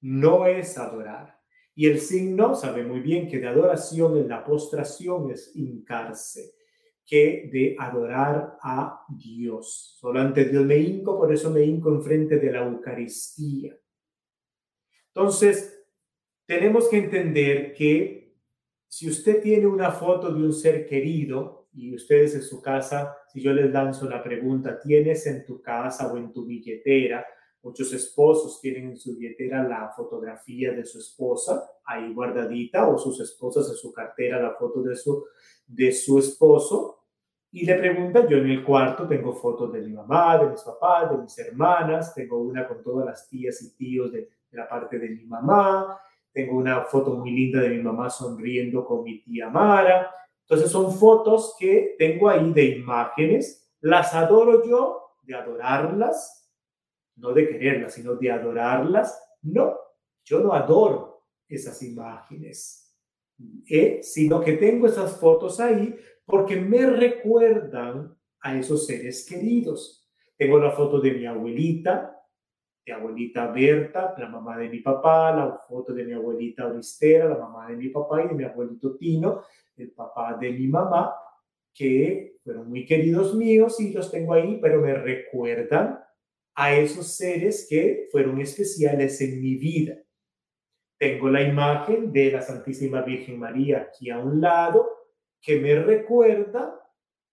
No 0.00 0.46
es 0.46 0.76
adorar. 0.76 1.38
Y 1.74 1.86
el 1.86 2.00
signo 2.00 2.54
sabe 2.54 2.82
muy 2.82 3.00
bien 3.00 3.28
que 3.28 3.38
de 3.38 3.46
adoración 3.46 4.16
en 4.16 4.28
la 4.28 4.44
postración 4.44 5.30
es 5.30 5.54
hincarse, 5.54 6.54
que 7.06 7.48
de 7.52 7.76
adorar 7.78 8.58
a 8.60 9.04
Dios. 9.08 9.96
Solo 10.00 10.20
ante 10.20 10.46
Dios 10.46 10.66
me 10.66 10.76
hinco, 10.76 11.16
por 11.16 11.32
eso 11.32 11.50
me 11.50 11.62
hinco 11.62 11.90
enfrente 11.90 12.38
de 12.38 12.52
la 12.52 12.66
Eucaristía. 12.66 13.78
Entonces, 15.06 15.79
tenemos 16.50 16.88
que 16.88 16.98
entender 16.98 17.72
que 17.74 18.34
si 18.88 19.08
usted 19.08 19.40
tiene 19.40 19.68
una 19.68 19.92
foto 19.92 20.34
de 20.34 20.42
un 20.42 20.52
ser 20.52 20.84
querido 20.84 21.68
y 21.72 21.94
ustedes 21.94 22.34
en 22.34 22.42
su 22.42 22.60
casa, 22.60 23.16
si 23.32 23.40
yo 23.40 23.52
les 23.52 23.70
lanzo 23.70 24.10
la 24.10 24.20
pregunta, 24.20 24.80
¿tienes 24.80 25.24
en 25.28 25.44
tu 25.44 25.62
casa 25.62 26.12
o 26.12 26.16
en 26.16 26.32
tu 26.32 26.44
billetera 26.44 27.24
Muchos 27.62 27.92
esposos 27.92 28.60
tienen 28.60 28.88
en 28.88 28.96
su 28.96 29.16
billetera 29.16 29.62
la 29.62 29.92
fotografía 29.94 30.72
de 30.72 30.84
su 30.84 30.98
esposa 30.98 31.70
ahí 31.84 32.12
guardadita 32.12 32.88
o 32.88 32.98
sus 32.98 33.20
esposas 33.20 33.68
en 33.68 33.76
su 33.76 33.92
cartera 33.92 34.42
la 34.42 34.54
foto 34.54 34.82
de 34.82 34.96
su, 34.96 35.24
de 35.68 35.92
su 35.92 36.18
esposo. 36.18 37.04
Y 37.52 37.64
le 37.64 37.76
preguntan, 37.76 38.26
yo 38.26 38.38
en 38.38 38.50
el 38.50 38.64
cuarto 38.64 39.06
tengo 39.06 39.34
fotos 39.34 39.72
de 39.72 39.82
mi 39.82 39.92
mamá, 39.92 40.38
de 40.38 40.48
mis 40.48 40.62
papás, 40.62 41.12
de 41.12 41.18
mis 41.18 41.38
hermanas, 41.38 42.12
tengo 42.12 42.40
una 42.40 42.66
con 42.66 42.82
todas 42.82 43.06
las 43.06 43.28
tías 43.28 43.62
y 43.62 43.76
tíos 43.76 44.10
de, 44.10 44.30
de 44.50 44.58
la 44.58 44.68
parte 44.68 44.98
de 44.98 45.10
mi 45.10 45.26
mamá, 45.26 46.00
tengo 46.32 46.56
una 46.56 46.84
foto 46.84 47.14
muy 47.14 47.30
linda 47.30 47.60
de 47.60 47.70
mi 47.70 47.82
mamá 47.82 48.10
sonriendo 48.10 48.84
con 48.84 49.02
mi 49.02 49.22
tía 49.22 49.48
Mara. 49.48 50.10
Entonces 50.42 50.70
son 50.70 50.92
fotos 50.92 51.56
que 51.58 51.96
tengo 51.98 52.28
ahí 52.28 52.52
de 52.52 52.64
imágenes, 52.64 53.70
las 53.80 54.14
adoro 54.14 54.64
yo, 54.64 55.16
de 55.22 55.34
adorarlas, 55.34 56.52
no 57.16 57.32
de 57.32 57.48
quererlas, 57.48 57.94
sino 57.94 58.14
de 58.16 58.30
adorarlas. 58.30 59.20
No, 59.42 59.76
yo 60.24 60.40
no 60.40 60.52
adoro 60.52 61.26
esas 61.48 61.82
imágenes, 61.82 62.96
¿eh? 63.68 64.00
sino 64.02 64.40
que 64.40 64.54
tengo 64.54 64.86
esas 64.86 65.16
fotos 65.16 65.60
ahí 65.60 65.96
porque 66.24 66.56
me 66.56 66.86
recuerdan 66.86 68.16
a 68.40 68.56
esos 68.56 68.86
seres 68.86 69.26
queridos. 69.28 70.08
Tengo 70.36 70.58
la 70.58 70.70
foto 70.70 71.00
de 71.00 71.12
mi 71.12 71.26
abuelita, 71.26 72.19
de 72.84 72.92
abuelita 72.92 73.46
Berta, 73.48 74.14
la 74.18 74.28
mamá 74.28 74.56
de 74.58 74.68
mi 74.68 74.80
papá, 74.80 75.34
la 75.34 75.60
foto 75.68 75.92
de 75.92 76.04
mi 76.04 76.12
abuelita 76.12 76.66
Oristera, 76.66 77.28
la 77.28 77.38
mamá 77.38 77.68
de 77.68 77.76
mi 77.76 77.88
papá 77.88 78.24
y 78.24 78.28
de 78.28 78.34
mi 78.34 78.44
abuelito 78.44 78.96
Tino, 78.96 79.42
el 79.76 79.90
papá 79.92 80.36
de 80.40 80.50
mi 80.50 80.66
mamá, 80.66 81.14
que 81.74 82.38
fueron 82.42 82.68
muy 82.68 82.84
queridos 82.86 83.34
míos 83.34 83.78
y 83.80 83.92
los 83.92 84.10
tengo 84.10 84.34
ahí, 84.34 84.58
pero 84.60 84.80
me 84.80 84.94
recuerdan 84.94 86.00
a 86.54 86.74
esos 86.74 87.16
seres 87.16 87.66
que 87.68 88.08
fueron 88.10 88.40
especiales 88.40 89.20
en 89.20 89.40
mi 89.40 89.56
vida. 89.56 89.96
Tengo 90.98 91.30
la 91.30 91.42
imagen 91.42 92.12
de 92.12 92.32
la 92.32 92.42
Santísima 92.42 93.02
Virgen 93.02 93.38
María 93.38 93.82
aquí 93.88 94.10
a 94.10 94.18
un 94.18 94.40
lado 94.40 94.86
que 95.40 95.58
me 95.58 95.74
recuerda 95.76 96.78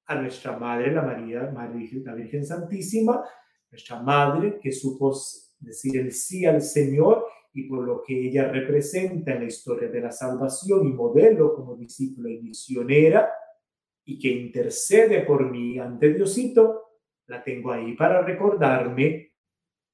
a 0.06 0.16
nuestra 0.16 0.58
Madre, 0.58 0.92
la 0.92 1.02
María, 1.02 1.52
la 1.52 2.14
Virgen 2.16 2.46
Santísima, 2.46 3.26
nuestra 3.72 4.02
Madre 4.02 4.60
que 4.62 4.72
supo 4.72 5.16
decir 5.60 5.98
el 5.98 6.12
sí 6.12 6.46
al 6.46 6.62
Señor 6.62 7.26
y 7.54 7.64
por 7.64 7.84
lo 7.84 8.04
que 8.04 8.28
ella 8.28 8.52
representa 8.52 9.34
en 9.34 9.40
la 9.40 9.48
historia 9.48 9.90
de 9.90 10.02
la 10.02 10.12
salvación 10.12 10.88
y 10.88 10.94
modelo 10.94 11.56
como 11.56 11.76
discípula 11.76 12.30
y 12.30 12.40
misionera 12.40 13.32
y 14.06 14.20
que 14.20 14.30
intercede 14.30 15.22
por 15.22 15.50
mí 15.50 15.80
ante 15.80 16.14
Diosito, 16.14 16.84
la 17.28 17.44
tengo 17.44 17.72
ahí 17.72 17.94
para 17.96 18.22
recordarme 18.22 19.34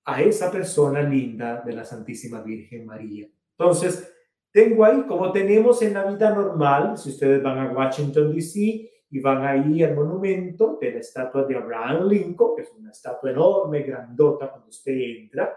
a 0.06 0.22
esa 0.22 0.52
persona 0.52 1.02
linda 1.02 1.64
de 1.66 1.74
la 1.74 1.86
Santísima 1.86 2.42
Virgen 2.42 2.86
María. 2.86 3.28
Entonces, 3.58 4.14
tengo 4.52 4.86
ahí, 4.86 5.04
como 5.08 5.32
tenemos 5.32 5.82
en 5.82 5.96
la 5.96 6.04
vida 6.04 6.34
normal, 6.34 6.98
si 6.98 7.10
ustedes 7.10 7.42
van 7.42 7.58
a 7.58 7.72
Washington, 7.72 8.32
D.C., 8.36 8.92
y 9.14 9.20
van 9.20 9.46
ahí 9.46 9.84
al 9.84 9.94
monumento 9.94 10.80
de 10.82 10.92
la 10.92 11.00
estatua 11.00 11.44
de 11.44 11.56
Abraham 11.56 12.08
Lincoln, 12.08 12.56
que 12.56 12.64
es 12.64 12.74
una 12.74 12.90
estatua 12.90 13.30
enorme, 13.30 13.84
grandota 13.84 14.50
cuando 14.50 14.70
usted 14.70 14.92
entra. 14.92 15.56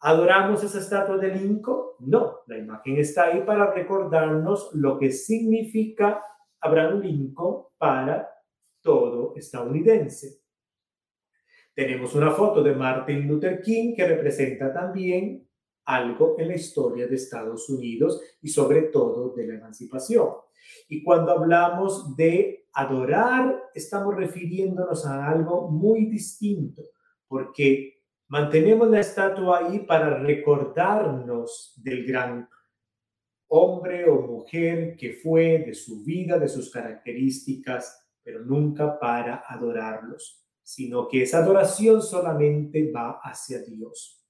¿Adoramos 0.00 0.64
esa 0.64 0.80
estatua 0.80 1.16
de 1.16 1.28
Lincoln? 1.28 1.90
No, 2.00 2.40
la 2.48 2.58
imagen 2.58 2.96
está 2.96 3.26
ahí 3.26 3.42
para 3.42 3.72
recordarnos 3.72 4.70
lo 4.74 4.98
que 4.98 5.12
significa 5.12 6.24
Abraham 6.60 7.02
Lincoln 7.02 7.66
para 7.78 8.28
todo 8.80 9.34
estadounidense. 9.36 10.42
Tenemos 11.76 12.16
una 12.16 12.32
foto 12.32 12.64
de 12.64 12.74
Martin 12.74 13.28
Luther 13.28 13.62
King 13.62 13.94
que 13.94 14.08
representa 14.08 14.72
también 14.72 15.48
algo 15.84 16.36
en 16.38 16.48
la 16.48 16.54
historia 16.54 17.06
de 17.06 17.16
Estados 17.16 17.68
Unidos 17.68 18.20
y 18.40 18.48
sobre 18.48 18.82
todo 18.82 19.34
de 19.34 19.46
la 19.46 19.54
emancipación. 19.54 20.28
Y 20.88 21.02
cuando 21.02 21.32
hablamos 21.32 22.16
de 22.16 22.66
adorar, 22.72 23.70
estamos 23.74 24.14
refiriéndonos 24.16 25.06
a 25.06 25.28
algo 25.28 25.70
muy 25.70 26.06
distinto, 26.06 26.82
porque 27.26 28.02
mantenemos 28.28 28.88
la 28.88 29.00
estatua 29.00 29.58
ahí 29.58 29.80
para 29.80 30.18
recordarnos 30.18 31.74
del 31.76 32.06
gran 32.06 32.48
hombre 33.48 34.08
o 34.08 34.20
mujer 34.22 34.96
que 34.96 35.12
fue, 35.14 35.58
de 35.66 35.74
su 35.74 36.02
vida, 36.02 36.38
de 36.38 36.48
sus 36.48 36.70
características, 36.70 38.06
pero 38.22 38.44
nunca 38.44 38.98
para 38.98 39.44
adorarlos 39.46 40.42
sino 40.62 41.08
que 41.08 41.22
esa 41.22 41.38
adoración 41.38 42.02
solamente 42.02 42.90
va 42.90 43.20
hacia 43.22 43.62
Dios. 43.62 44.21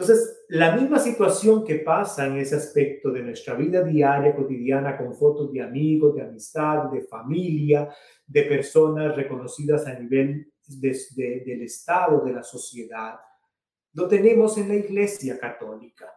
Entonces, 0.00 0.46
la 0.48 0.74
misma 0.74 0.98
situación 0.98 1.62
que 1.62 1.76
pasa 1.76 2.26
en 2.26 2.38
ese 2.38 2.56
aspecto 2.56 3.10
de 3.10 3.22
nuestra 3.22 3.52
vida 3.52 3.82
diaria, 3.82 4.34
cotidiana, 4.34 4.96
con 4.96 5.14
fotos 5.14 5.52
de 5.52 5.60
amigos, 5.60 6.14
de 6.14 6.22
amistad, 6.22 6.84
de 6.84 7.02
familia, 7.02 7.94
de 8.26 8.42
personas 8.44 9.14
reconocidas 9.14 9.86
a 9.86 9.98
nivel 9.98 10.50
del 10.66 11.62
Estado, 11.62 12.24
de 12.24 12.32
la 12.32 12.42
sociedad, 12.42 13.20
lo 13.92 14.08
tenemos 14.08 14.56
en 14.56 14.68
la 14.68 14.76
Iglesia 14.76 15.38
Católica. 15.38 16.10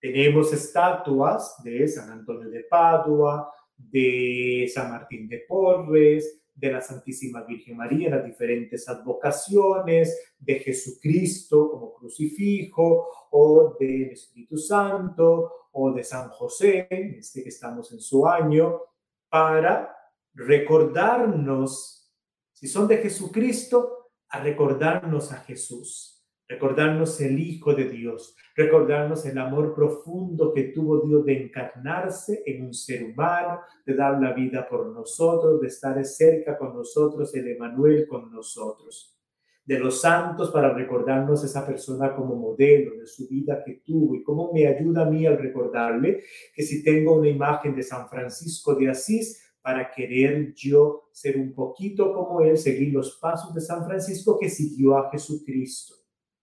Tenemos 0.00 0.52
estatuas 0.52 1.62
de 1.62 1.86
San 1.86 2.10
Antonio 2.10 2.50
de 2.50 2.64
Padua, 2.64 3.52
de 3.76 4.68
San 4.74 4.90
Martín 4.90 5.28
de 5.28 5.44
Porres, 5.46 6.41
de 6.62 6.70
la 6.70 6.80
Santísima 6.80 7.42
Virgen 7.42 7.76
María 7.76 8.08
las 8.08 8.24
diferentes 8.24 8.88
advocaciones, 8.88 10.34
de 10.38 10.60
Jesucristo 10.60 11.68
como 11.68 11.92
crucifijo, 11.92 13.08
o 13.32 13.76
del 13.80 14.12
Espíritu 14.12 14.56
Santo, 14.56 15.68
o 15.72 15.90
de 15.90 16.04
San 16.04 16.28
José, 16.28 16.86
este 17.18 17.42
que 17.42 17.48
estamos 17.48 17.90
en 17.92 18.00
su 18.00 18.28
año, 18.28 18.80
para 19.28 19.92
recordarnos, 20.34 22.14
si 22.52 22.68
son 22.68 22.86
de 22.86 22.98
Jesucristo, 22.98 24.12
a 24.28 24.38
recordarnos 24.40 25.32
a 25.32 25.38
Jesús 25.38 26.21
recordarnos 26.52 27.18
el 27.20 27.38
Hijo 27.38 27.74
de 27.74 27.88
Dios, 27.88 28.36
recordarnos 28.54 29.24
el 29.24 29.38
amor 29.38 29.74
profundo 29.74 30.52
que 30.52 30.64
tuvo 30.64 31.00
Dios 31.00 31.24
de 31.24 31.44
encarnarse 31.44 32.42
en 32.44 32.66
un 32.66 32.74
ser 32.74 33.04
humano, 33.04 33.60
de 33.86 33.94
dar 33.94 34.20
la 34.20 34.32
vida 34.32 34.68
por 34.68 34.86
nosotros, 34.88 35.60
de 35.60 35.68
estar 35.68 36.02
cerca 36.04 36.58
con 36.58 36.74
nosotros, 36.74 37.34
el 37.34 37.48
Emanuel 37.48 38.06
con 38.06 38.30
nosotros. 38.30 39.18
De 39.64 39.78
los 39.78 40.00
santos 40.00 40.50
para 40.50 40.74
recordarnos 40.74 41.42
esa 41.44 41.64
persona 41.64 42.14
como 42.14 42.34
modelo 42.34 42.96
de 42.98 43.06
su 43.06 43.28
vida 43.28 43.62
que 43.64 43.80
tuvo 43.84 44.16
y 44.16 44.22
cómo 44.22 44.52
me 44.52 44.66
ayuda 44.66 45.02
a 45.02 45.10
mí 45.10 45.24
al 45.24 45.38
recordarle 45.38 46.22
que 46.52 46.62
si 46.64 46.82
tengo 46.82 47.14
una 47.14 47.28
imagen 47.28 47.74
de 47.74 47.82
San 47.82 48.08
Francisco 48.08 48.74
de 48.74 48.90
Asís, 48.90 49.38
para 49.62 49.92
querer 49.92 50.52
yo 50.54 51.08
ser 51.12 51.36
un 51.36 51.54
poquito 51.54 52.12
como 52.12 52.40
él, 52.40 52.58
seguir 52.58 52.92
los 52.92 53.16
pasos 53.18 53.54
de 53.54 53.60
San 53.60 53.84
Francisco 53.86 54.36
que 54.36 54.50
siguió 54.50 54.98
a 54.98 55.08
Jesucristo 55.12 56.01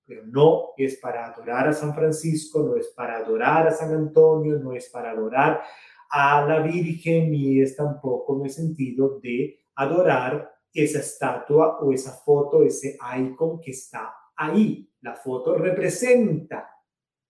pero 0.10 0.26
no 0.26 0.72
es 0.76 0.96
para 0.96 1.28
adorar 1.28 1.68
a 1.68 1.74
San 1.74 1.94
Francisco, 1.94 2.64
no 2.64 2.76
es 2.76 2.88
para 2.88 3.18
adorar 3.18 3.68
a 3.68 3.72
San 3.72 3.94
Antonio, 3.94 4.58
no 4.58 4.74
es 4.74 4.90
para 4.90 5.12
adorar 5.12 5.62
a 6.10 6.44
la 6.48 6.62
Virgen, 6.62 7.30
ni 7.30 7.62
es 7.62 7.76
tampoco 7.76 8.36
en 8.38 8.46
el 8.46 8.50
sentido 8.50 9.20
de 9.20 9.60
adorar 9.76 10.52
esa 10.74 11.00
estatua 11.00 11.78
o 11.80 11.94
esa 11.94 12.12
foto, 12.12 12.64
ese 12.64 12.98
icon 13.20 13.62
que 13.62 13.70
está 13.70 14.12
ahí. 14.36 14.92
La 15.02 15.16
foto 15.16 15.54
representa 15.54 16.68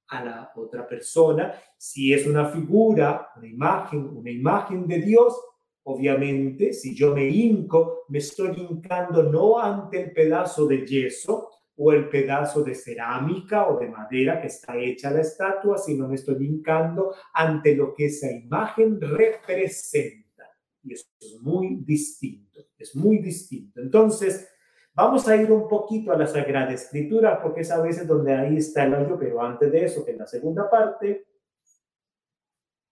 a 0.07 0.23
la 0.23 0.53
otra 0.55 0.87
persona. 0.87 1.53
Si 1.77 2.13
es 2.13 2.25
una 2.25 2.45
figura, 2.45 3.29
una 3.35 3.47
imagen, 3.47 4.05
una 4.07 4.31
imagen 4.31 4.87
de 4.87 4.99
Dios, 4.99 5.37
obviamente, 5.83 6.71
si 6.71 6.95
yo 6.95 7.13
me 7.13 7.27
hinco, 7.27 8.05
me 8.07 8.19
estoy 8.19 8.55
hincando 8.57 9.23
no 9.23 9.59
ante 9.59 10.01
el 10.01 10.13
pedazo 10.13 10.65
de 10.65 10.87
yeso, 10.87 11.48
o 11.81 11.93
el 11.93 12.09
pedazo 12.09 12.61
de 12.61 12.75
cerámica 12.75 13.69
o 13.69 13.79
de 13.79 13.87
madera 13.87 14.41
que 14.41 14.47
está 14.47 14.77
hecha 14.77 15.11
la 15.11 15.21
estatua, 15.21 15.77
sino 15.77 16.09
me 16.09 16.15
estoy 16.15 16.45
hincando 16.45 17.15
ante 17.33 17.73
lo 17.73 17.93
que 17.93 18.07
esa 18.07 18.29
imagen 18.29 18.99
representa. 18.99 20.45
Y 20.83 20.91
eso 20.93 21.05
es 21.21 21.39
muy 21.39 21.77
distinto, 21.77 22.67
es 22.77 22.93
muy 22.97 23.19
distinto. 23.19 23.79
Entonces, 23.79 24.49
vamos 24.93 25.25
a 25.29 25.37
ir 25.37 25.49
un 25.53 25.69
poquito 25.69 26.11
a 26.11 26.17
la 26.17 26.27
Sagrada 26.27 26.73
Escritura, 26.73 27.41
porque 27.41 27.61
es 27.61 27.71
a 27.71 27.81
veces 27.81 28.05
donde 28.05 28.33
ahí 28.33 28.57
está 28.57 28.83
el 28.83 28.95
hoyo, 28.95 29.17
pero 29.17 29.41
antes 29.41 29.71
de 29.71 29.85
eso, 29.85 30.03
que 30.03 30.11
en 30.11 30.17
la 30.17 30.27
segunda 30.27 30.69
parte, 30.69 31.27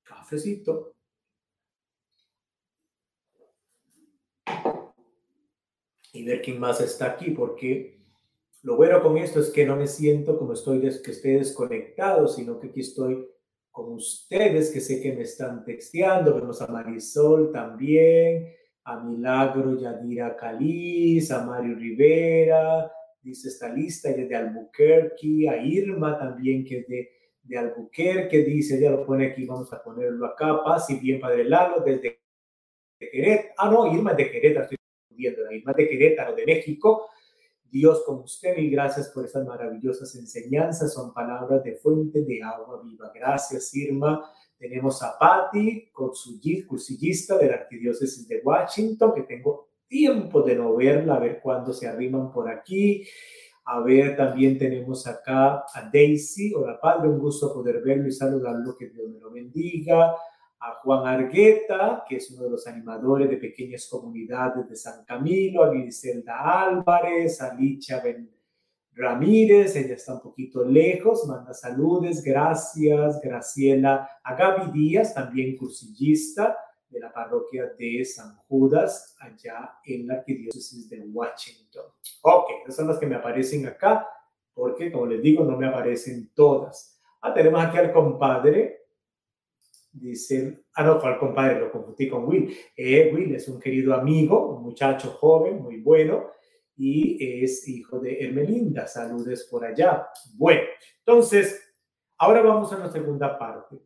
cafecito. 0.02 0.96
Y 6.14 6.24
ver 6.24 6.42
quién 6.42 6.58
más 6.58 6.80
está 6.80 7.08
aquí, 7.08 7.32
porque 7.32 7.97
lo 8.68 8.76
bueno 8.76 9.02
con 9.02 9.18
esto 9.18 9.40
es 9.40 9.50
que 9.50 9.66
no 9.66 9.78
me 9.78 9.88
siento 9.88 10.38
como 10.38 10.52
estoy 10.52 10.82
que 10.82 11.12
esté 11.12 11.38
desconectado, 11.38 12.28
sino 12.28 12.60
que 12.60 12.68
aquí 12.68 12.82
estoy 12.82 13.26
con 13.72 13.94
ustedes 13.94 14.72
que 14.72 14.82
sé 14.82 15.02
que 15.02 15.14
me 15.14 15.22
están 15.22 15.64
texteando. 15.64 16.36
Vemos 16.36 16.62
a 16.62 16.68
Marisol 16.68 17.50
también, 17.54 18.54
a 18.84 19.00
Milagro 19.00 19.80
Yadira 19.80 20.36
Caliz, 20.36 21.32
a 21.32 21.46
Mario 21.46 21.76
Rivera, 21.76 22.92
dice 23.22 23.48
esta 23.48 23.70
lista, 23.70 24.10
ella 24.10 24.24
es 24.24 24.30
de 24.30 24.36
Albuquerque, 24.36 25.48
a 25.50 25.64
Irma 25.64 26.20
también 26.20 26.66
que 26.66 26.80
es 26.80 26.88
de, 26.90 27.10
de 27.44 27.58
Albuquerque, 27.58 28.44
dice, 28.44 28.82
ya 28.82 28.92
lo 28.92 29.06
pone 29.06 29.28
aquí, 29.28 29.46
vamos 29.46 29.72
a 29.72 29.82
ponerlo 29.82 30.26
acá, 30.26 30.62
paz 30.62 30.90
y 30.90 31.00
bien 31.00 31.22
Padre 31.22 31.46
Lalo, 31.46 31.80
desde 31.86 32.20
Querétaro, 33.00 33.54
ah 33.60 33.72
no, 33.72 33.96
Irma 33.96 34.12
es 34.12 34.18
de 34.18 34.30
Querétaro, 34.30 34.64
estoy 34.64 34.78
viendo, 35.12 35.50
Irma 35.54 35.72
es 35.72 35.78
de 35.78 35.88
Querétaro, 35.88 36.36
de 36.36 36.46
México, 36.46 37.08
Dios 37.72 38.04
con 38.06 38.20
usted 38.20 38.58
y 38.58 38.70
gracias 38.70 39.10
por 39.10 39.26
estas 39.26 39.46
maravillosas 39.46 40.16
enseñanzas. 40.16 40.94
Son 40.94 41.14
palabras 41.14 41.64
de 41.64 41.76
fuente 41.76 42.24
de 42.24 42.42
agua 42.44 42.82
viva. 42.84 43.12
Gracias, 43.14 43.74
Irma. 43.76 44.24
Tenemos 44.58 45.04
a 45.04 45.18
Patti, 45.20 45.92
cursillista 45.92 47.38
de 47.38 47.48
la 47.48 47.56
Arquidiócesis 47.56 48.28
de 48.28 48.42
Washington, 48.44 49.14
que 49.14 49.24
tengo 49.24 49.70
tiempo 49.88 50.42
de 50.42 50.56
no 50.56 50.76
verla, 50.76 51.16
a 51.16 51.20
ver 51.20 51.40
cuándo 51.42 51.74
se 51.74 51.88
arriman 51.88 52.32
por 52.32 52.50
aquí. 52.50 53.04
A 53.66 53.82
ver, 53.82 54.16
también 54.16 54.58
tenemos 54.58 55.06
acá 55.06 55.66
a 55.74 55.90
Daisy. 55.92 56.54
Hola, 56.56 56.80
Padre, 56.82 57.10
un 57.10 57.20
gusto 57.20 57.54
poder 57.54 57.82
verlo 57.84 58.08
y 58.08 58.12
saludarlo. 58.12 58.76
Que 58.76 58.90
Dios 58.90 59.10
me 59.10 59.20
lo 59.20 59.32
bendiga 59.32 60.16
a 60.60 60.76
Juan 60.82 61.06
Argueta, 61.06 62.04
que 62.08 62.18
es 62.18 62.32
uno 62.32 62.44
de 62.44 62.50
los 62.50 62.68
animadores 62.68 63.30
de 63.30 63.38
pequeñas 63.38 63.88
comunidades 63.88 64.68
de 64.68 64.76
San 64.76 65.06
Camilo, 65.06 65.64
a 65.64 65.70
Griselda 65.70 66.64
Álvarez, 66.64 67.42
a 67.42 67.54
Licha 67.54 68.02
Ramírez, 68.94 69.76
ella 69.76 69.94
está 69.94 70.16
un 70.16 70.22
poquito 70.22 70.64
lejos, 70.66 71.28
manda 71.28 71.54
saludes, 71.54 72.24
gracias, 72.24 73.22
Graciela, 73.22 74.10
a 74.24 74.36
Gaby 74.36 74.72
Díaz, 74.72 75.14
también 75.14 75.56
cursillista 75.56 76.58
de 76.90 77.02
la 77.02 77.14
parroquia 77.14 77.74
de 77.78 78.04
San 78.06 78.36
Judas, 78.48 79.16
allá 79.20 79.78
en 79.86 80.08
la 80.08 80.16
arquidiócesis 80.16 80.90
de 80.90 81.02
Washington. 81.02 81.86
Ok, 82.24 82.46
esas 82.64 82.78
son 82.78 82.88
las 82.88 82.98
que 82.98 83.06
me 83.06 83.16
aparecen 83.16 83.68
acá, 83.68 84.08
porque 84.54 84.92
como 84.92 85.06
les 85.06 85.22
digo, 85.22 85.44
no 85.44 85.56
me 85.58 85.68
aparecen 85.68 86.32
todas. 86.34 87.00
Ah, 87.22 87.34
tenemos 87.34 87.64
aquí 87.64 87.78
al 87.78 87.94
compadre 87.94 88.77
Dice, 90.00 90.66
ah, 90.76 90.84
no, 90.84 91.00
fue 91.00 91.10
al 91.10 91.18
compadre, 91.18 91.60
lo 91.60 91.72
confundí 91.72 92.08
con 92.08 92.26
Will. 92.26 92.56
Eh, 92.76 93.12
Will 93.14 93.34
es 93.34 93.48
un 93.48 93.60
querido 93.60 93.94
amigo, 93.94 94.56
un 94.56 94.64
muchacho 94.64 95.10
joven, 95.12 95.62
muy 95.62 95.82
bueno, 95.82 96.28
y 96.76 97.44
es 97.44 97.68
hijo 97.68 98.00
de 98.00 98.20
Hermelinda. 98.20 98.88
Saludes 98.88 99.48
por 99.50 99.66
allá. 99.66 100.08
Bueno, 100.36 100.62
entonces, 101.00 101.74
ahora 102.18 102.42
vamos 102.42 102.72
a 102.72 102.78
la 102.78 102.92
segunda 102.92 103.38
parte. 103.38 103.78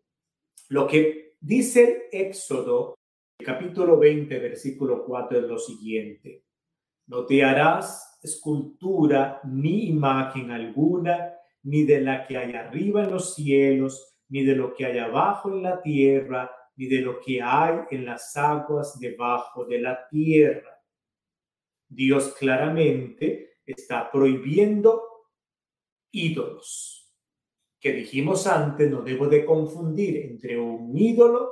Lo 0.69 0.85
que 0.87 1.35
dice 1.39 2.09
el 2.11 2.27
Éxodo, 2.27 2.95
capítulo 3.43 3.97
20, 3.97 4.37
versículo 4.39 5.05
4, 5.05 5.39
es 5.39 5.43
lo 5.45 5.57
siguiente. 5.57 6.43
No 7.07 7.25
te 7.25 7.43
harás 7.43 8.19
escultura 8.21 9.41
ni 9.45 9.87
imagen 9.87 10.51
alguna, 10.51 11.33
ni 11.63 11.83
de 11.83 12.01
la 12.01 12.25
que 12.25 12.37
hay 12.37 12.53
arriba 12.53 13.03
en 13.03 13.11
los 13.11 13.35
cielos, 13.35 14.10
ni 14.31 14.45
de 14.45 14.55
lo 14.55 14.73
que 14.73 14.85
hay 14.85 14.97
abajo 14.97 15.51
en 15.51 15.61
la 15.61 15.81
tierra, 15.81 16.49
ni 16.77 16.87
de 16.87 17.01
lo 17.01 17.19
que 17.19 17.41
hay 17.41 17.79
en 17.91 18.05
las 18.05 18.35
aguas 18.37 18.97
debajo 18.97 19.65
de 19.65 19.81
la 19.81 20.07
tierra. 20.07 20.81
Dios 21.89 22.33
claramente 22.39 23.57
está 23.65 24.09
prohibiendo 24.09 25.03
ídolos, 26.11 27.13
que 27.77 27.91
dijimos 27.91 28.47
antes, 28.47 28.89
no 28.89 29.01
debo 29.01 29.27
de 29.27 29.43
confundir 29.43 30.17
entre 30.17 30.57
un 30.57 30.97
ídolo 30.97 31.51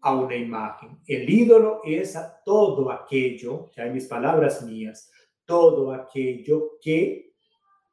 a 0.00 0.14
una 0.14 0.36
imagen. 0.36 1.00
El 1.08 1.28
ídolo 1.28 1.80
es 1.84 2.14
a 2.14 2.40
todo 2.44 2.88
aquello, 2.90 3.68
ya 3.72 3.86
en 3.86 3.94
mis 3.94 4.06
palabras 4.06 4.62
mías, 4.62 5.10
todo 5.44 5.92
aquello 5.92 6.78
que 6.80 7.31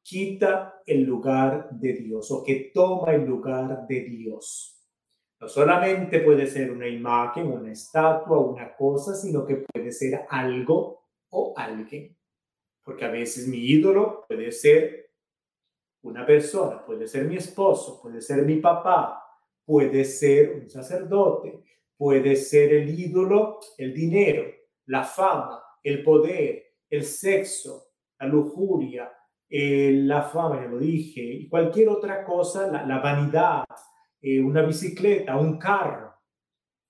quita 0.09 0.81
el 0.87 1.03
lugar 1.03 1.69
de 1.71 1.93
Dios 1.93 2.31
o 2.31 2.43
que 2.43 2.71
toma 2.73 3.13
el 3.13 3.25
lugar 3.25 3.85
de 3.87 4.01
Dios. 4.05 4.75
No 5.39 5.47
solamente 5.47 6.19
puede 6.21 6.47
ser 6.47 6.71
una 6.71 6.87
imagen, 6.87 7.45
una 7.45 7.71
estatua, 7.71 8.39
una 8.39 8.75
cosa, 8.75 9.13
sino 9.13 9.45
que 9.45 9.57
puede 9.57 9.91
ser 9.91 10.25
algo 10.29 11.05
o 11.29 11.53
alguien. 11.55 12.17
Porque 12.83 13.05
a 13.05 13.11
veces 13.11 13.47
mi 13.47 13.59
ídolo 13.59 14.25
puede 14.27 14.51
ser 14.51 15.11
una 16.01 16.25
persona, 16.25 16.83
puede 16.83 17.07
ser 17.07 17.25
mi 17.25 17.35
esposo, 17.35 18.01
puede 18.01 18.19
ser 18.19 18.43
mi 18.43 18.55
papá, 18.55 19.23
puede 19.63 20.03
ser 20.05 20.55
un 20.55 20.69
sacerdote, 20.69 21.63
puede 21.95 22.35
ser 22.35 22.73
el 22.73 22.99
ídolo, 22.99 23.59
el 23.77 23.93
dinero, 23.93 24.43
la 24.87 25.03
fama, 25.03 25.61
el 25.83 26.03
poder, 26.03 26.63
el 26.89 27.03
sexo, 27.03 27.91
la 28.19 28.25
lujuria, 28.25 29.11
eh, 29.49 29.91
la 30.03 30.21
fama, 30.21 30.61
ya 30.61 30.67
lo 30.67 30.77
dije, 30.77 31.21
y 31.21 31.49
cualquier 31.49 31.89
otra 31.89 32.23
cosa, 32.23 32.67
la, 32.85 32.99
vanidad, 32.99 33.65
eh, 34.21 34.39
una 34.39 34.61
bicicleta, 34.61 35.37
un 35.37 35.57
carro, 35.57 36.13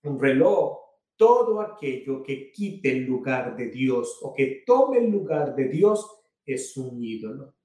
un 0.03 0.19
reloj, 0.19 0.77
todo 1.15 1.61
aquello 1.61 2.21
que 2.21 2.51
quite 2.51 2.91
el 2.91 3.05
lugar 3.05 3.55
de 3.55 3.69
Dios 3.69 4.19
o 4.21 4.33
que 4.33 4.63
tome 4.65 4.97
el 4.97 5.09
lugar 5.09 5.55
de 5.55 5.69
Dios 5.69 6.05
es 6.45 6.75
un 6.75 7.01
ídolo. 7.01 7.55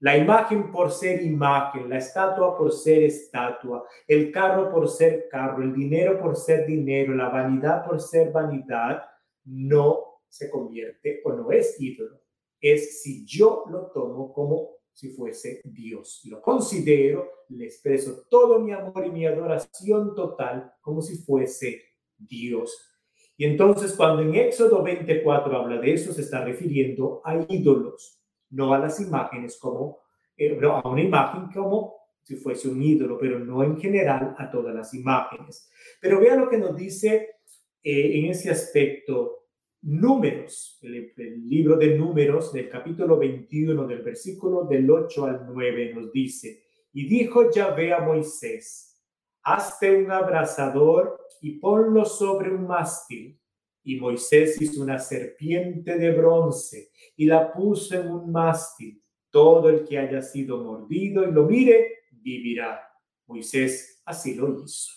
La 0.00 0.16
imagen 0.16 0.70
por 0.70 0.92
ser 0.92 1.22
imagen, 1.22 1.90
la 1.90 1.98
estatua 1.98 2.56
por 2.56 2.72
ser 2.72 3.02
estatua, 3.02 3.84
el 4.06 4.30
carro 4.30 4.70
por 4.70 4.88
ser 4.88 5.28
carro, 5.28 5.62
el 5.62 5.74
dinero 5.74 6.20
por 6.20 6.36
ser 6.36 6.66
dinero, 6.66 7.14
la 7.14 7.28
vanidad 7.28 7.84
por 7.84 8.00
ser 8.00 8.30
vanidad, 8.30 9.02
no 9.44 10.20
se 10.28 10.48
convierte 10.48 11.20
o 11.24 11.32
no 11.32 11.50
es 11.50 11.80
ídolo 11.80 12.20
es 12.60 13.02
si 13.02 13.24
yo 13.24 13.64
lo 13.70 13.90
tomo 13.92 14.32
como 14.32 14.78
si 14.92 15.10
fuese 15.10 15.60
Dios. 15.64 16.22
Lo 16.24 16.42
considero, 16.42 17.30
le 17.50 17.66
expreso 17.66 18.24
todo 18.28 18.58
mi 18.58 18.72
amor 18.72 19.06
y 19.06 19.10
mi 19.10 19.26
adoración 19.26 20.14
total 20.14 20.72
como 20.80 21.00
si 21.00 21.16
fuese 21.18 21.82
Dios. 22.16 22.76
Y 23.36 23.44
entonces 23.44 23.92
cuando 23.92 24.22
en 24.22 24.34
Éxodo 24.34 24.82
24 24.82 25.56
habla 25.56 25.80
de 25.80 25.94
eso, 25.94 26.12
se 26.12 26.22
está 26.22 26.44
refiriendo 26.44 27.22
a 27.24 27.36
ídolos, 27.48 28.20
no 28.50 28.74
a 28.74 28.78
las 28.80 28.98
imágenes 29.00 29.56
como, 29.60 30.00
eh, 30.36 30.58
a 30.64 30.88
una 30.88 31.02
imagen 31.02 31.48
como 31.52 31.94
si 32.24 32.34
fuese 32.34 32.68
un 32.68 32.82
ídolo, 32.82 33.16
pero 33.16 33.38
no 33.38 33.62
en 33.62 33.78
general 33.78 34.34
a 34.36 34.50
todas 34.50 34.74
las 34.74 34.92
imágenes. 34.92 35.70
Pero 36.00 36.20
vea 36.20 36.34
lo 36.34 36.48
que 36.48 36.58
nos 36.58 36.76
dice 36.76 37.36
eh, 37.82 38.18
en 38.18 38.26
ese 38.26 38.50
aspecto 38.50 39.47
Números, 39.82 40.78
el, 40.82 41.48
libro 41.48 41.76
de 41.76 41.96
Números 41.96 42.52
del 42.52 42.68
capítulo 42.68 43.16
21 43.16 43.86
del 43.86 44.02
versículo 44.02 44.64
del 44.64 44.90
8 44.90 45.24
al 45.24 45.46
9 45.46 45.94
nos 45.94 46.10
dice, 46.10 46.64
y 46.92 47.06
dijo 47.06 47.50
Yahvé 47.50 47.92
a 47.92 48.00
Moisés, 48.00 49.00
hazte 49.42 49.96
un 49.96 50.10
abrazador 50.10 51.20
y 51.40 51.58
ponlo 51.58 52.04
sobre 52.04 52.50
un 52.50 52.66
mástil. 52.66 53.40
Y 53.84 54.00
Moisés 54.00 54.60
hizo 54.60 54.82
una 54.82 54.98
serpiente 54.98 55.96
de 55.96 56.10
bronce 56.10 56.90
y 57.16 57.26
la 57.26 57.52
puso 57.52 57.94
en 57.94 58.08
un 58.08 58.32
mástil. 58.32 59.02
Todo 59.30 59.68
el 59.68 59.84
que 59.84 59.98
haya 59.98 60.20
sido 60.20 60.62
mordido 60.64 61.26
y 61.26 61.30
lo 61.30 61.44
mire, 61.44 62.00
vivirá. 62.10 62.82
Moisés 63.26 64.02
así 64.04 64.34
lo 64.34 64.62
hizo. 64.62 64.92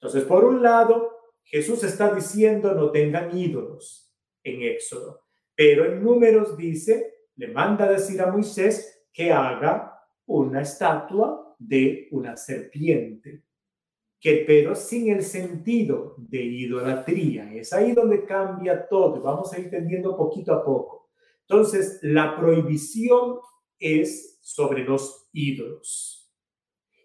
Entonces, 0.00 0.24
por 0.24 0.44
un 0.44 0.62
lado, 0.62 1.19
Jesús 1.50 1.82
está 1.82 2.14
diciendo 2.14 2.72
no 2.74 2.92
tengan 2.92 3.36
ídolos 3.36 4.14
en 4.44 4.62
Éxodo, 4.62 5.24
pero 5.56 5.84
en 5.84 6.02
números 6.02 6.56
dice, 6.56 7.12
le 7.34 7.48
manda 7.48 7.90
decir 7.90 8.22
a 8.22 8.30
Moisés 8.30 9.04
que 9.12 9.32
haga 9.32 10.00
una 10.26 10.62
estatua 10.62 11.56
de 11.58 12.06
una 12.12 12.36
serpiente, 12.36 13.42
que 14.20 14.44
pero 14.46 14.76
sin 14.76 15.10
el 15.10 15.24
sentido 15.24 16.14
de 16.18 16.40
idolatría. 16.40 17.52
Es 17.52 17.72
ahí 17.72 17.92
donde 17.94 18.24
cambia 18.24 18.86
todo. 18.86 19.20
Vamos 19.20 19.52
a 19.52 19.58
ir 19.58 19.64
entendiendo 19.64 20.16
poquito 20.16 20.52
a 20.52 20.64
poco. 20.64 21.10
Entonces, 21.48 21.98
la 22.02 22.38
prohibición 22.38 23.38
es 23.76 24.38
sobre 24.40 24.84
los 24.84 25.28
ídolos. 25.32 26.32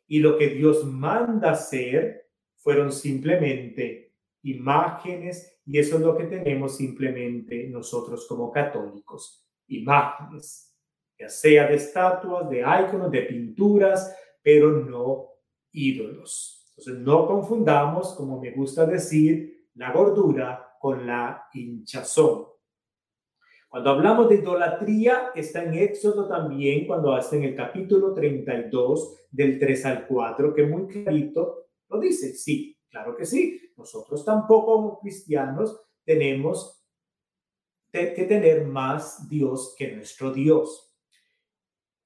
Y 0.08 0.20
lo 0.20 0.38
que 0.38 0.50
Dios 0.50 0.86
manda 0.86 1.52
hacer 1.52 2.30
fueron 2.58 2.92
simplemente 2.92 4.05
imágenes, 4.46 5.60
y 5.66 5.80
eso 5.80 5.96
es 5.96 6.02
lo 6.02 6.16
que 6.16 6.26
tenemos 6.26 6.78
simplemente 6.78 7.68
nosotros 7.70 8.28
como 8.28 8.52
católicos, 8.52 9.46
imágenes, 9.68 10.76
ya 11.20 11.30
sea 11.30 11.68
de 11.68 11.76
estatuas, 11.76 12.50
de 12.50 12.60
iconos, 12.60 13.12
de 13.12 13.22
pinturas, 13.24 14.16
pero 14.44 14.72
no 14.72 15.30
ídolos. 15.72 16.64
Entonces, 16.78 17.04
no 17.04 17.26
confundamos, 17.26 18.14
como 18.14 18.40
me 18.40 18.52
gusta 18.52 18.86
decir, 18.86 19.70
la 19.76 19.92
gordura 19.92 20.76
con 20.80 21.08
la 21.08 21.48
hinchazón. 21.54 22.46
Cuando 23.68 23.90
hablamos 23.90 24.30
de 24.30 24.36
idolatría, 24.36 25.32
está 25.36 25.64
en 25.64 25.74
Éxodo 25.74 26.28
también, 26.28 26.86
cuando 26.86 27.14
hasta 27.14 27.36
en 27.36 27.44
el 27.44 27.56
capítulo 27.56 28.14
32, 28.14 29.28
del 29.32 29.58
3 29.58 29.86
al 29.86 30.08
4, 30.08 30.54
que 30.54 30.64
muy 30.64 30.88
clarito 30.88 31.68
lo 31.90 32.00
dice. 32.00 32.34
Sí, 32.36 32.75
claro 32.96 33.18
que 33.18 33.26
sí. 33.26 33.60
Nosotros 33.76 34.24
tampoco 34.24 34.76
como 34.78 35.00
cristianos 35.00 35.78
tenemos 36.06 36.82
que 37.92 38.26
tener 38.28 38.66
más 38.66 39.28
Dios 39.28 39.76
que 39.78 39.92
nuestro 39.92 40.32
Dios. 40.32 40.94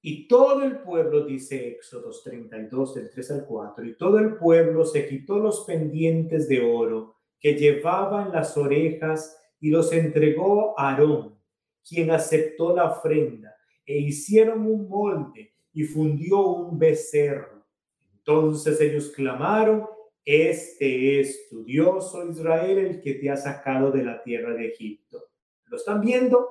Y 0.02 0.26
todo 0.26 0.62
el 0.64 0.80
pueblo, 0.80 1.24
dice 1.24 1.68
Éxodo 1.68 2.10
32, 2.24 2.94
del 2.94 3.10
3 3.10 3.30
al 3.30 3.46
4, 3.46 3.84
y 3.84 3.96
todo 3.96 4.18
el 4.18 4.36
pueblo 4.36 4.84
se 4.84 5.06
quitó 5.06 5.38
los 5.38 5.64
pendientes 5.64 6.48
de 6.48 6.60
oro 6.60 7.16
que 7.38 7.54
llevaban 7.54 8.32
las 8.32 8.56
orejas 8.56 9.36
y 9.60 9.70
los 9.70 9.92
entregó 9.92 10.78
a 10.78 10.90
Aarón 10.90 11.38
quien 11.86 12.10
aceptó 12.10 12.74
la 12.74 12.90
ofrenda, 12.90 13.54
e 13.86 13.98
hicieron 13.98 14.66
un 14.66 14.88
molde 14.88 15.54
y 15.72 15.84
fundió 15.84 16.40
un 16.40 16.78
becerro. 16.78 17.64
Entonces 18.12 18.80
ellos 18.80 19.10
clamaron, 19.10 19.86
este 20.24 21.20
es 21.20 21.48
tu 21.48 21.64
Dios, 21.64 22.14
oh 22.14 22.28
Israel, 22.28 22.78
el 22.78 23.00
que 23.00 23.14
te 23.14 23.30
ha 23.30 23.36
sacado 23.36 23.90
de 23.90 24.04
la 24.04 24.22
tierra 24.22 24.54
de 24.54 24.68
Egipto. 24.68 25.30
¿Lo 25.66 25.76
están 25.76 26.00
viendo? 26.00 26.48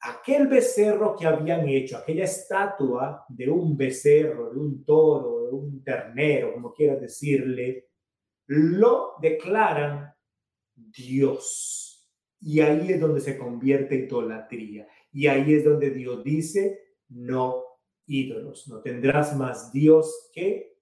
Aquel 0.00 0.48
becerro 0.48 1.16
que 1.16 1.26
habían 1.26 1.68
hecho, 1.68 1.96
aquella 1.96 2.24
estatua 2.24 3.24
de 3.28 3.48
un 3.48 3.76
becerro, 3.76 4.52
de 4.52 4.58
un 4.58 4.84
toro, 4.84 5.46
de 5.46 5.52
un 5.52 5.82
ternero, 5.82 6.52
como 6.52 6.74
quieras 6.74 7.00
decirle, 7.00 7.88
lo 8.46 9.14
declaran 9.20 10.12
Dios. 10.74 12.10
Y 12.40 12.60
ahí 12.60 12.92
es 12.92 13.00
donde 13.00 13.20
se 13.20 13.38
convierte 13.38 13.94
idolatría. 13.94 14.86
Y 15.12 15.26
ahí 15.28 15.54
es 15.54 15.64
donde 15.64 15.90
Dios 15.90 16.22
dice, 16.22 16.96
no 17.08 17.64
ídolos, 18.06 18.68
no 18.68 18.82
tendrás 18.82 19.36
más 19.36 19.72
Dios 19.72 20.30
que 20.32 20.73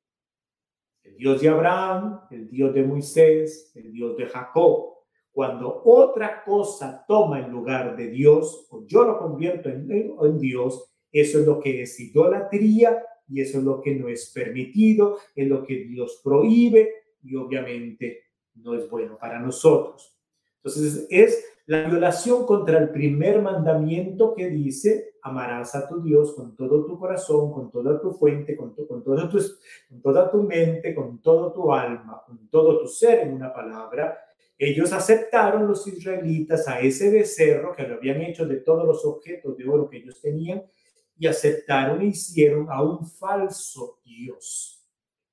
el 1.05 1.17
Dios 1.17 1.41
de 1.41 1.49
Abraham, 1.49 2.21
el 2.31 2.49
Dios 2.49 2.75
de 2.75 2.83
Moisés, 2.83 3.73
el 3.75 3.93
Dios 3.93 4.17
de 4.17 4.27
Jacob. 4.27 4.95
Cuando 5.33 5.83
otra 5.85 6.43
cosa 6.45 7.05
toma 7.09 7.41
el 7.41 7.51
lugar 7.51 7.97
de 7.97 8.09
Dios, 8.09 8.67
o 8.71 8.87
yo 8.87 9.05
lo 9.05 9.19
convierto 9.19 9.69
en, 9.69 10.39
Dios, 10.39 10.95
eso 11.11 11.41
es 11.41 11.47
lo 11.47 11.59
que 11.59 11.83
es 11.83 11.99
idolatría 11.99 13.03
y 13.29 13.41
eso 13.41 13.59
es 13.59 13.65
lo 13.65 13.81
que 13.81 13.95
no 13.95 14.09
es 14.09 14.31
permitido, 14.35 15.19
es 15.35 15.49
lo 15.49 15.65
que 15.65 15.85
Dios 15.85 16.21
prohíbe 16.23 16.93
y 17.23 17.35
obviamente 17.37 18.25
no 18.55 18.75
es 18.75 18.89
bueno 18.91 19.17
para 19.19 19.39
nosotros. 19.39 20.19
Entonces 20.63 21.07
es 21.11 21.45
la 21.67 21.89
violación 21.89 22.45
contra 22.45 22.79
el 22.79 22.91
primer 22.91 23.41
mandamiento 23.41 24.35
que 24.35 24.49
dice, 24.49 25.12
amarás 25.23 25.75
a 25.75 25.89
tu 25.89 26.03
Dios 26.03 26.35
con 26.35 26.57
todo 26.57 26.85
tu 26.85 26.99
corazón, 26.99 27.53
con 27.53 27.71
toda 27.71 28.01
tu 28.01 28.13
fuente, 28.13 28.57
con, 28.57 28.75
con, 28.75 29.03
todo 29.03 29.29
tu, 29.29 29.39
con 29.89 30.03
toda 30.03 30.31
tu 30.31 30.43
mente, 30.43 30.95
con 30.95 31.23
todo 31.23 31.53
tu 31.53 31.73
alma, 31.73 32.23
con 32.27 32.49
todo 32.49 32.81
tu 32.81 32.89
ser, 32.89 33.21
en 33.21 33.35
una 33.35 33.53
palabra. 33.53 34.19
Ellos 34.59 34.93
aceptaron 34.93 35.67
los 35.67 35.87
israelitas 35.87 36.69
a 36.69 36.81
ese 36.81 37.11
becerro 37.11 37.75
que 37.75 37.87
lo 37.87 37.97
habían 37.97 38.23
hecho 38.23 38.47
de 38.47 38.57
todos 38.57 38.87
los 38.87 39.05
objetos 39.05 39.57
de 39.57 39.69
oro 39.69 39.89
que 39.89 39.99
ellos 39.99 40.21
tenían 40.21 40.63
y 41.17 41.27
aceptaron 41.27 42.01
e 42.03 42.07
hicieron 42.07 42.67
a 42.71 42.83
un 42.83 43.07
falso 43.07 44.01
Dios. 44.05 44.85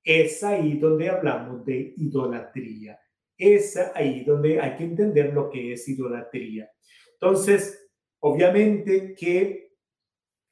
Es 0.02 0.42
ahí 0.42 0.78
donde 0.78 1.08
hablamos 1.08 1.64
de 1.64 1.94
idolatría 1.96 2.98
es 3.40 3.76
ahí 3.94 4.22
donde 4.22 4.60
hay 4.60 4.76
que 4.76 4.84
entender 4.84 5.32
lo 5.32 5.48
que 5.48 5.72
es 5.72 5.88
idolatría. 5.88 6.70
Entonces, 7.14 7.90
obviamente 8.20 9.14
que 9.14 9.69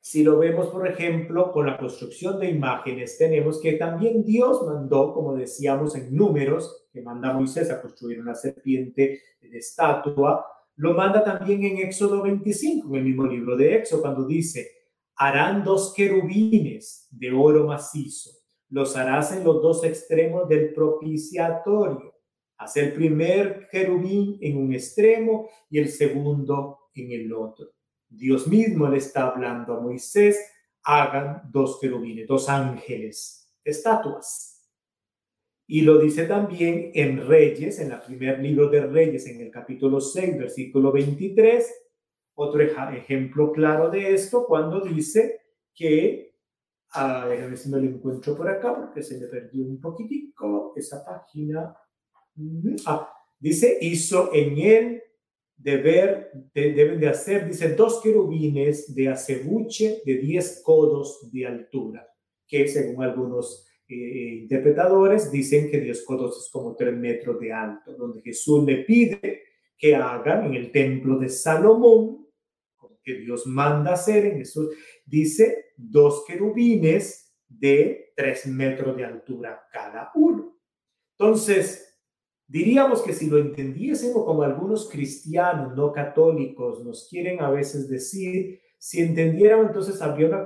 si 0.09 0.23
lo 0.23 0.38
vemos, 0.38 0.68
por 0.68 0.88
ejemplo, 0.88 1.53
con 1.53 1.66
la 1.66 1.77
construcción 1.77 2.40
de 2.40 2.49
imágenes, 2.49 3.18
tenemos 3.18 3.61
que 3.61 3.75
también 3.75 4.25
Dios 4.25 4.66
mandó, 4.66 5.12
como 5.12 5.35
decíamos 5.35 5.94
en 5.97 6.16
números, 6.16 6.87
que 6.90 7.03
manda 7.03 7.29
a 7.29 7.35
Moisés 7.35 7.71
a 7.71 7.83
construir 7.83 8.18
una 8.18 8.35
serpiente 8.35 9.21
de 9.42 9.59
estatua, 9.59 10.47
lo 10.77 10.94
manda 10.94 11.23
también 11.23 11.62
en 11.62 11.79
Éxodo 11.79 12.23
25, 12.23 12.88
en 12.88 12.94
el 12.94 13.05
mismo 13.05 13.27
libro 13.27 13.55
de 13.55 13.75
Éxodo, 13.75 14.01
cuando 14.01 14.27
dice, 14.27 14.71
harán 15.16 15.62
dos 15.62 15.92
querubines 15.94 17.07
de 17.11 17.31
oro 17.31 17.66
macizo, 17.66 18.31
los 18.71 18.97
harás 18.97 19.37
en 19.37 19.44
los 19.44 19.61
dos 19.61 19.85
extremos 19.85 20.49
del 20.49 20.73
propiciatorio 20.73 22.14
Hace 22.59 22.81
el 22.81 22.92
primer 22.92 23.68
querubín 23.71 24.37
en 24.40 24.57
un 24.57 24.73
extremo 24.73 25.49
y 25.71 25.79
el 25.79 25.88
segundo 25.90 26.88
en 26.92 27.12
el 27.12 27.33
otro. 27.33 27.68
Dios 28.09 28.47
mismo 28.47 28.88
le 28.88 28.99
está 28.99 29.29
hablando 29.29 29.75
a 29.75 29.81
Moisés, 29.81 30.38
hagan 30.83 31.42
dos 31.51 31.79
querubines, 31.81 32.27
dos 32.27 32.49
ángeles, 32.49 33.55
estatuas. 33.62 34.59
Y 35.66 35.83
lo 35.83 35.99
dice 35.99 36.25
también 36.27 36.92
en 36.94 37.27
Reyes, 37.29 37.79
en 37.79 37.92
el 37.92 38.01
primer 38.01 38.38
libro 38.38 38.71
de 38.71 38.87
Reyes, 38.87 39.27
en 39.27 39.42
el 39.42 39.51
capítulo 39.51 40.01
6, 40.01 40.38
versículo 40.38 40.90
23, 40.90 41.71
otro 42.37 42.62
ejemplo 42.62 43.53
claro 43.53 43.90
de 43.90 44.14
esto, 44.14 44.47
cuando 44.47 44.81
dice 44.81 45.40
que, 45.75 46.35
a 46.92 47.27
ver, 47.27 47.42
a 47.42 47.47
ver 47.49 47.59
si 47.59 47.68
me 47.68 47.79
lo 47.79 47.85
encuentro 47.85 48.35
por 48.35 48.49
acá, 48.49 48.75
porque 48.75 49.03
se 49.03 49.18
me 49.18 49.27
perdió 49.27 49.62
un 49.64 49.79
poquitico 49.79 50.73
esa 50.75 51.05
página. 51.05 51.77
Ah, 52.87 53.12
dice, 53.38 53.77
hizo 53.83 54.33
en 54.33 54.59
él 54.59 55.03
deber, 55.59 56.31
deben 56.55 57.01
de 57.01 57.09
hacer, 57.09 57.47
dice, 57.47 57.75
dos 57.75 58.01
querubines 58.01 58.94
de 58.94 59.09
acebuche 59.09 60.01
de 60.05 60.16
10 60.16 60.62
codos 60.64 61.31
de 61.33 61.47
altura, 61.47 62.09
que 62.47 62.68
según 62.68 63.03
algunos 63.03 63.66
eh, 63.88 64.40
interpretadores 64.42 65.31
dicen 65.33 65.68
que 65.68 65.81
10 65.81 66.05
codos 66.05 66.44
es 66.44 66.51
como 66.51 66.77
3 66.77 66.94
metros 66.94 67.40
de 67.40 67.53
alto, 67.53 67.94
donde 67.97 68.23
Jesús 68.23 68.64
le 68.64 68.85
pide 68.85 69.42
que 69.77 69.94
hagan 69.94 70.47
en 70.47 70.55
el 70.55 70.71
templo 70.71 71.18
de 71.18 71.29
Salomón, 71.29 72.27
que 73.03 73.14
Dios 73.14 73.47
manda 73.47 73.94
hacer 73.94 74.27
en 74.27 74.42
eso, 74.42 74.68
dice 75.07 75.73
dos 75.77 76.25
querubines 76.27 77.35
de 77.49 78.12
3 78.14 78.47
metros 78.49 78.97
de 78.97 79.05
altura 79.05 79.62
cada 79.73 80.11
uno. 80.14 80.61
Entonces, 81.18 81.88
Diríamos 82.51 83.03
que 83.03 83.13
si 83.13 83.29
lo 83.29 83.37
entendiésemos 83.37 84.25
como 84.25 84.43
algunos 84.43 84.89
cristianos 84.89 85.77
no 85.77 85.93
católicos 85.93 86.83
nos 86.83 87.07
quieren 87.07 87.43
a 87.43 87.51
veces 87.51 87.91
decir, 87.91 88.59
si 88.79 89.03
entendiéramos 89.03 89.67
entonces 89.67 90.01
habría 90.01 90.29
una 90.29 90.43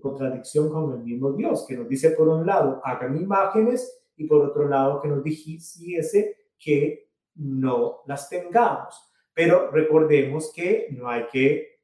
contradicción 0.00 0.68
con 0.68 0.92
el 0.94 1.04
mismo 1.04 1.32
Dios, 1.32 1.64
que 1.68 1.76
nos 1.76 1.88
dice 1.88 2.10
por 2.10 2.28
un 2.28 2.44
lado, 2.44 2.80
hagan 2.82 3.16
imágenes 3.16 4.04
y 4.16 4.26
por 4.26 4.44
otro 4.44 4.66
lado 4.68 5.00
que 5.00 5.06
nos 5.06 5.22
dijese 5.22 6.36
que 6.58 7.10
no 7.36 8.00
las 8.06 8.28
tengamos. 8.28 9.00
Pero 9.32 9.70
recordemos 9.70 10.52
que 10.52 10.88
no 10.90 11.08
hay 11.08 11.26
que 11.30 11.82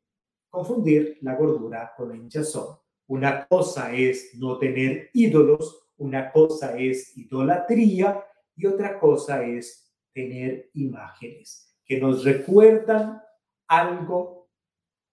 confundir 0.49 1.19
la 1.21 1.37
gordura 1.37 1.93
con 1.97 2.09
la 2.09 2.17
hinchazón. 2.17 2.77
Una 3.07 3.47
cosa 3.47 3.95
es 3.95 4.33
no 4.35 4.59
tener 4.59 5.11
ídolos, 5.13 5.91
una 5.97 6.33
cosa 6.33 6.77
es 6.77 7.17
idolatría 7.17 8.25
y 8.61 8.67
otra 8.67 8.99
cosa 8.99 9.43
es 9.43 9.91
tener 10.13 10.71
imágenes 10.75 11.75
que 11.87 11.99
nos 11.99 12.25
recuerdan 12.25 13.23
algo 13.67 14.51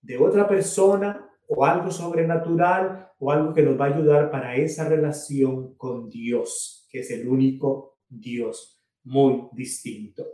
de 0.01 0.17
otra 0.17 0.47
persona 0.47 1.27
o 1.47 1.65
algo 1.65 1.89
sobrenatural 1.89 3.09
o 3.19 3.31
algo 3.31 3.53
que 3.53 3.63
nos 3.63 3.79
va 3.79 3.85
a 3.85 3.95
ayudar 3.95 4.29
para 4.29 4.55
esa 4.55 4.87
relación 4.87 5.75
con 5.75 6.09
Dios, 6.09 6.87
que 6.91 6.99
es 6.99 7.11
el 7.11 7.27
único 7.27 7.99
Dios 8.07 8.83
muy 9.05 9.47
distinto. 9.53 10.25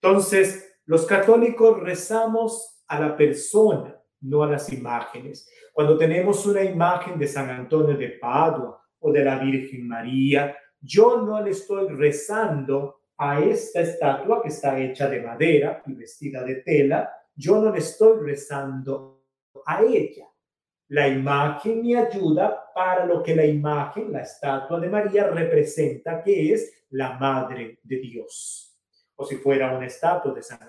Entonces, 0.00 0.80
los 0.86 1.04
católicos 1.04 1.78
rezamos 1.80 2.82
a 2.88 2.98
la 2.98 3.16
persona, 3.16 4.00
no 4.20 4.42
a 4.42 4.50
las 4.50 4.72
imágenes. 4.72 5.48
Cuando 5.74 5.98
tenemos 5.98 6.46
una 6.46 6.62
imagen 6.62 7.18
de 7.18 7.28
San 7.28 7.50
Antonio 7.50 7.96
de 7.96 8.10
Padua 8.10 8.82
o 8.98 9.12
de 9.12 9.24
la 9.24 9.38
Virgen 9.38 9.86
María, 9.86 10.56
yo 10.86 11.22
no 11.22 11.42
le 11.42 11.50
estoy 11.50 11.88
rezando 11.88 13.00
a 13.18 13.40
esta 13.40 13.80
estatua 13.80 14.42
que 14.42 14.48
está 14.48 14.78
hecha 14.78 15.08
de 15.08 15.20
madera 15.20 15.82
y 15.86 15.94
vestida 15.94 16.44
de 16.44 16.56
tela, 16.56 17.10
yo 17.34 17.60
no 17.60 17.72
le 17.72 17.78
estoy 17.78 18.20
rezando 18.20 19.24
a 19.66 19.82
ella. 19.82 20.26
La 20.88 21.08
imagen 21.08 21.82
me 21.82 21.96
ayuda 21.96 22.72
para 22.72 23.04
lo 23.04 23.22
que 23.22 23.34
la 23.34 23.44
imagen, 23.44 24.12
la 24.12 24.22
estatua 24.22 24.78
de 24.78 24.88
María, 24.88 25.26
representa, 25.28 26.22
que 26.22 26.52
es 26.52 26.84
la 26.90 27.18
Madre 27.18 27.80
de 27.82 27.96
Dios. 27.96 28.78
O 29.16 29.26
si 29.26 29.36
fuera 29.36 29.76
una 29.76 29.86
estatua 29.86 30.32
de 30.32 30.42
San 30.42 30.60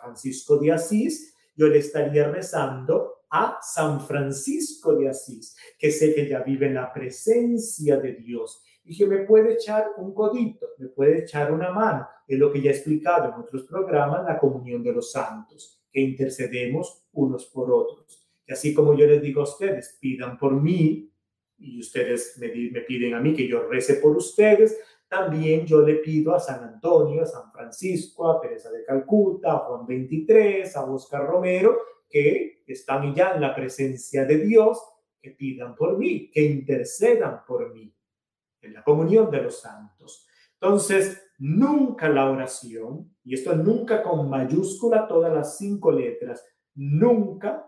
Francisco 0.00 0.56
de 0.56 0.72
Asís, 0.72 1.36
yo 1.54 1.68
le 1.68 1.78
estaría 1.78 2.28
rezando 2.28 3.20
a 3.30 3.58
San 3.62 4.00
Francisco 4.00 4.96
de 4.96 5.08
Asís, 5.08 5.56
que 5.78 5.92
sé 5.92 6.14
que 6.14 6.26
ya 6.26 6.40
vive 6.40 6.66
en 6.66 6.74
la 6.74 6.92
presencia 6.92 7.98
de 7.98 8.14
Dios 8.14 8.62
y 8.84 8.96
que 8.96 9.06
me 9.06 9.18
puede 9.18 9.54
echar 9.54 9.92
un 9.98 10.14
codito, 10.14 10.68
me 10.78 10.88
puede 10.88 11.20
echar 11.20 11.52
una 11.52 11.70
mano. 11.70 12.08
Es 12.26 12.38
lo 12.38 12.52
que 12.52 12.60
ya 12.60 12.70
he 12.70 12.74
explicado 12.74 13.28
en 13.28 13.40
otros 13.40 13.64
programas, 13.64 14.24
la 14.24 14.38
comunión 14.38 14.82
de 14.82 14.92
los 14.92 15.12
santos, 15.12 15.82
que 15.92 16.00
intercedemos 16.00 17.04
unos 17.12 17.46
por 17.46 17.70
otros. 17.70 18.28
Y 18.46 18.52
así 18.52 18.74
como 18.74 18.94
yo 18.94 19.06
les 19.06 19.22
digo 19.22 19.42
a 19.42 19.44
ustedes, 19.44 19.98
pidan 20.00 20.38
por 20.38 20.60
mí, 20.60 21.12
y 21.58 21.80
ustedes 21.80 22.36
me, 22.38 22.48
me 22.70 22.80
piden 22.80 23.14
a 23.14 23.20
mí 23.20 23.34
que 23.34 23.46
yo 23.46 23.68
rece 23.68 23.94
por 23.94 24.16
ustedes, 24.16 24.78
también 25.08 25.66
yo 25.66 25.82
le 25.82 25.96
pido 25.96 26.34
a 26.34 26.40
San 26.40 26.62
Antonio, 26.62 27.22
a 27.22 27.26
San 27.26 27.52
Francisco, 27.52 28.30
a 28.30 28.40
Teresa 28.40 28.70
de 28.70 28.84
Calcuta, 28.84 29.52
a 29.52 29.58
Juan 29.58 29.86
23, 29.86 30.74
a 30.76 30.84
Oscar 30.84 31.26
Romero, 31.26 31.78
que 32.08 32.62
están 32.66 33.14
ya 33.14 33.32
en 33.34 33.40
la 33.40 33.54
presencia 33.54 34.24
de 34.24 34.38
Dios, 34.38 34.80
que 35.20 35.32
pidan 35.32 35.74
por 35.74 35.98
mí, 35.98 36.30
que 36.30 36.42
intercedan 36.42 37.44
por 37.46 37.74
mí 37.74 37.92
en 38.62 38.74
la 38.74 38.82
comunión 38.82 39.30
de 39.30 39.42
los 39.42 39.60
santos. 39.60 40.26
Entonces, 40.60 41.30
nunca 41.38 42.08
la 42.08 42.30
oración, 42.30 43.16
y 43.24 43.34
esto 43.34 43.54
nunca 43.56 44.02
con 44.02 44.28
mayúscula 44.28 45.08
todas 45.08 45.32
las 45.32 45.56
cinco 45.56 45.90
letras, 45.90 46.44
nunca, 46.74 47.66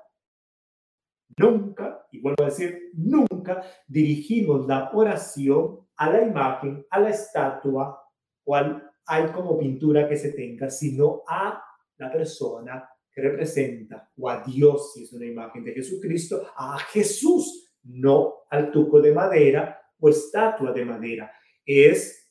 nunca, 1.38 2.06
y 2.10 2.20
vuelvo 2.20 2.42
a 2.42 2.46
decir, 2.46 2.90
nunca 2.94 3.62
dirigimos 3.86 4.66
la 4.66 4.90
oración 4.92 5.86
a 5.96 6.10
la 6.10 6.22
imagen, 6.22 6.86
a 6.90 7.00
la 7.00 7.10
estatua 7.10 7.98
o 8.44 8.54
al, 8.54 8.90
hay 9.06 9.26
como 9.32 9.58
pintura 9.58 10.08
que 10.08 10.16
se 10.16 10.32
tenga, 10.32 10.68
sino 10.68 11.22
a 11.26 11.64
la 11.96 12.12
persona 12.12 12.88
que 13.10 13.22
representa, 13.22 14.10
o 14.18 14.28
a 14.28 14.42
Dios, 14.42 14.92
si 14.92 15.04
es 15.04 15.12
una 15.12 15.26
imagen 15.26 15.64
de 15.64 15.72
Jesucristo, 15.72 16.46
a 16.56 16.78
Jesús, 16.78 17.74
no 17.84 18.44
al 18.50 18.70
tuco 18.70 19.00
de 19.00 19.12
madera 19.12 19.81
o 20.02 20.08
estatua 20.08 20.72
de 20.72 20.84
madera. 20.84 21.32
Es, 21.64 22.28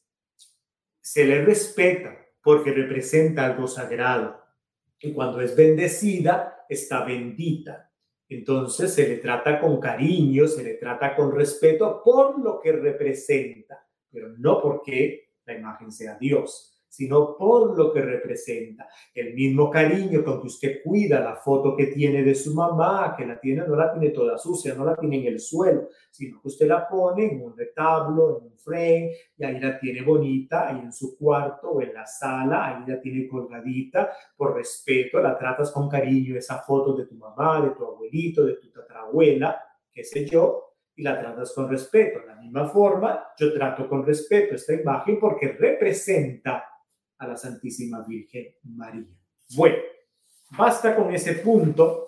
se 0.99 1.25
le 1.25 1.43
respeta 1.43 2.15
porque 2.43 2.71
representa 2.71 3.45
algo 3.45 3.67
sagrado. 3.67 4.39
Y 4.99 5.13
cuando 5.13 5.39
es 5.41 5.55
bendecida, 5.55 6.65
está 6.67 7.05
bendita. 7.05 7.89
Entonces 8.27 8.93
se 8.93 9.07
le 9.07 9.17
trata 9.17 9.59
con 9.59 9.79
cariño, 9.79 10.47
se 10.47 10.63
le 10.63 10.73
trata 10.75 11.15
con 11.15 11.33
respeto 11.33 12.01
por 12.03 12.39
lo 12.39 12.59
que 12.59 12.73
representa, 12.73 13.87
pero 14.11 14.29
no 14.37 14.61
porque 14.61 15.31
la 15.45 15.55
imagen 15.55 15.91
sea 15.91 16.17
Dios 16.17 16.80
sino 16.91 17.37
por 17.37 17.77
lo 17.77 17.93
que 17.93 18.01
representa. 18.01 18.85
El 19.15 19.33
mismo 19.33 19.69
cariño 19.71 20.25
con 20.25 20.41
que 20.41 20.47
usted 20.47 20.83
cuida 20.83 21.21
la 21.21 21.37
foto 21.37 21.73
que 21.73 21.87
tiene 21.87 22.21
de 22.21 22.35
su 22.35 22.53
mamá, 22.53 23.15
que 23.17 23.25
la 23.25 23.39
tiene, 23.39 23.65
no 23.65 23.77
la 23.77 23.93
tiene 23.93 24.09
toda 24.09 24.37
sucia, 24.37 24.75
no 24.75 24.83
la 24.83 24.97
tiene 24.97 25.19
en 25.19 25.27
el 25.27 25.39
suelo, 25.39 25.87
sino 26.11 26.41
que 26.41 26.49
usted 26.49 26.67
la 26.67 26.89
pone 26.89 27.31
en 27.31 27.41
un 27.41 27.55
retablo, 27.57 28.37
en 28.37 28.51
un 28.51 28.57
frame, 28.57 29.11
y 29.37 29.43
ahí 29.43 29.57
la 29.57 29.79
tiene 29.79 30.01
bonita, 30.01 30.67
ahí 30.67 30.79
en 30.79 30.91
su 30.91 31.17
cuarto 31.17 31.69
o 31.71 31.81
en 31.81 31.93
la 31.93 32.05
sala, 32.05 32.67
ahí 32.67 32.83
la 32.85 32.99
tiene 32.99 33.25
colgadita, 33.25 34.11
por 34.35 34.53
respeto, 34.55 35.21
la 35.21 35.37
tratas 35.37 35.71
con 35.71 35.87
cariño, 35.87 36.35
esa 36.35 36.59
foto 36.59 36.93
de 36.93 37.05
tu 37.05 37.15
mamá, 37.15 37.61
de 37.61 37.69
tu 37.69 37.85
abuelito, 37.85 38.45
de 38.45 38.55
tu 38.55 38.69
tatarabuela, 38.69 39.63
qué 39.93 40.03
sé 40.03 40.25
yo, 40.25 40.73
y 40.93 41.03
la 41.03 41.17
tratas 41.21 41.53
con 41.53 41.69
respeto. 41.69 42.19
De 42.19 42.25
la 42.25 42.35
misma 42.35 42.67
forma, 42.67 43.27
yo 43.39 43.53
trato 43.53 43.87
con 43.87 44.05
respeto 44.05 44.55
esta 44.55 44.73
imagen 44.73 45.17
porque 45.21 45.53
representa 45.53 46.65
a 47.21 47.27
la 47.27 47.37
Santísima 47.37 48.03
Virgen 48.03 48.55
María. 48.63 49.05
Bueno, 49.55 49.77
basta 50.57 50.95
con 50.95 51.13
ese 51.13 51.35
punto 51.35 52.07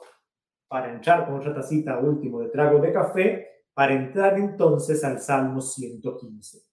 para 0.67 0.91
entrar 0.91 1.25
con 1.25 1.35
otra 1.35 1.53
tacita 1.53 1.99
último 1.99 2.41
de 2.41 2.49
trago 2.49 2.79
de 2.79 2.91
café, 2.91 3.47
para 3.75 3.93
entrar 3.93 4.39
entonces 4.39 5.03
al 5.03 5.21
Salmo 5.21 5.61
115. 5.61 6.63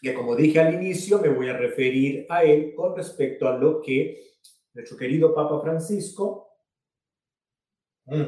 Que 0.00 0.14
como 0.14 0.36
dije 0.36 0.60
al 0.60 0.74
inicio, 0.74 1.18
me 1.18 1.30
voy 1.30 1.48
a 1.48 1.56
referir 1.56 2.26
a 2.28 2.44
él 2.44 2.74
con 2.76 2.96
respecto 2.96 3.48
a 3.48 3.58
lo 3.58 3.82
que 3.82 4.36
nuestro 4.72 4.96
querido 4.96 5.34
Papa 5.34 5.60
Francisco 5.60 6.48
mm, 8.04 8.22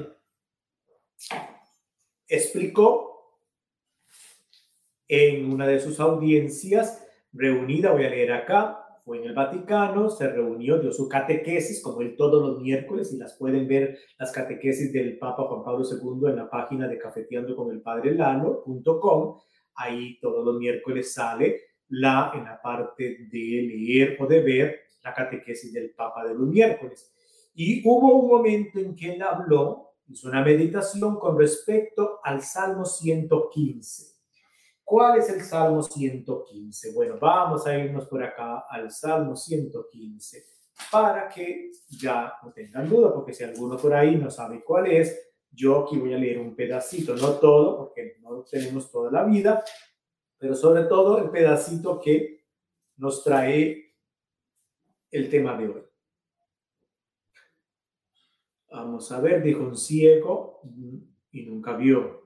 explicó 2.26 3.38
en 5.06 5.52
una 5.52 5.68
de 5.68 5.78
sus 5.78 6.00
audiencias 6.00 7.06
reunida, 7.32 7.92
voy 7.92 8.04
a 8.04 8.10
leer 8.10 8.32
acá, 8.32 8.82
fue 9.04 9.18
en 9.18 9.24
el 9.24 9.34
Vaticano, 9.34 10.08
se 10.10 10.28
reunió, 10.28 10.78
dio 10.78 10.92
su 10.92 11.08
catequesis, 11.08 11.82
como 11.82 12.02
él 12.02 12.14
todos 12.16 12.40
los 12.40 12.60
miércoles, 12.60 13.12
y 13.12 13.18
las 13.18 13.36
pueden 13.36 13.66
ver 13.66 13.98
las 14.18 14.30
catequesis 14.30 14.92
del 14.92 15.18
Papa 15.18 15.44
Juan 15.44 15.64
Pablo 15.64 15.84
II 15.84 16.30
en 16.30 16.36
la 16.36 16.48
página 16.48 16.86
de 16.86 16.98
cafeteando 16.98 17.56
con 17.56 17.72
el 17.72 17.80
Padre 17.80 18.14
Lalo.com. 18.14 19.40
Ahí 19.74 20.18
todos 20.20 20.44
los 20.44 20.56
miércoles 20.56 21.12
sale 21.12 21.62
la, 21.88 22.30
en 22.34 22.44
la 22.44 22.60
parte 22.62 23.26
de 23.28 23.38
leer 23.38 24.16
o 24.20 24.26
de 24.26 24.40
ver, 24.40 24.80
la 25.02 25.12
catequesis 25.12 25.72
del 25.72 25.90
Papa 25.90 26.24
de 26.24 26.34
los 26.34 26.46
miércoles. 26.46 27.12
Y 27.54 27.82
hubo 27.84 28.20
un 28.20 28.28
momento 28.28 28.78
en 28.78 28.94
que 28.94 29.14
él 29.14 29.22
habló, 29.22 29.94
hizo 30.06 30.28
una 30.28 30.44
meditación 30.44 31.18
con 31.18 31.36
respecto 31.36 32.20
al 32.22 32.40
Salmo 32.40 32.84
115 32.84 34.11
¿Cuál 34.92 35.20
es 35.20 35.30
el 35.30 35.40
Salmo 35.40 35.82
115? 35.82 36.92
Bueno, 36.92 37.16
vamos 37.18 37.66
a 37.66 37.78
irnos 37.78 38.06
por 38.08 38.22
acá 38.22 38.66
al 38.68 38.90
Salmo 38.90 39.34
115 39.34 40.44
para 40.90 41.30
que 41.30 41.70
ya 41.88 42.34
no 42.42 42.52
tengan 42.52 42.90
duda, 42.90 43.10
porque 43.14 43.32
si 43.32 43.42
alguno 43.42 43.78
por 43.78 43.94
ahí 43.94 44.16
no 44.16 44.30
sabe 44.30 44.62
cuál 44.62 44.88
es, 44.88 45.18
yo 45.50 45.84
aquí 45.84 45.96
voy 45.96 46.12
a 46.12 46.18
leer 46.18 46.38
un 46.38 46.54
pedacito, 46.54 47.16
no 47.16 47.36
todo, 47.36 47.78
porque 47.78 48.18
no 48.20 48.42
tenemos 48.42 48.90
toda 48.90 49.10
la 49.10 49.24
vida, 49.24 49.64
pero 50.36 50.54
sobre 50.54 50.82
todo 50.82 51.16
el 51.24 51.30
pedacito 51.30 51.98
que 51.98 52.44
nos 52.98 53.24
trae 53.24 53.94
el 55.10 55.30
tema 55.30 55.56
de 55.56 55.68
hoy. 55.68 55.82
Vamos 58.70 59.10
a 59.10 59.20
ver, 59.22 59.42
dijo 59.42 59.62
un 59.62 59.74
ciego 59.74 60.60
y 61.30 61.46
nunca 61.46 61.78
vio. 61.78 62.21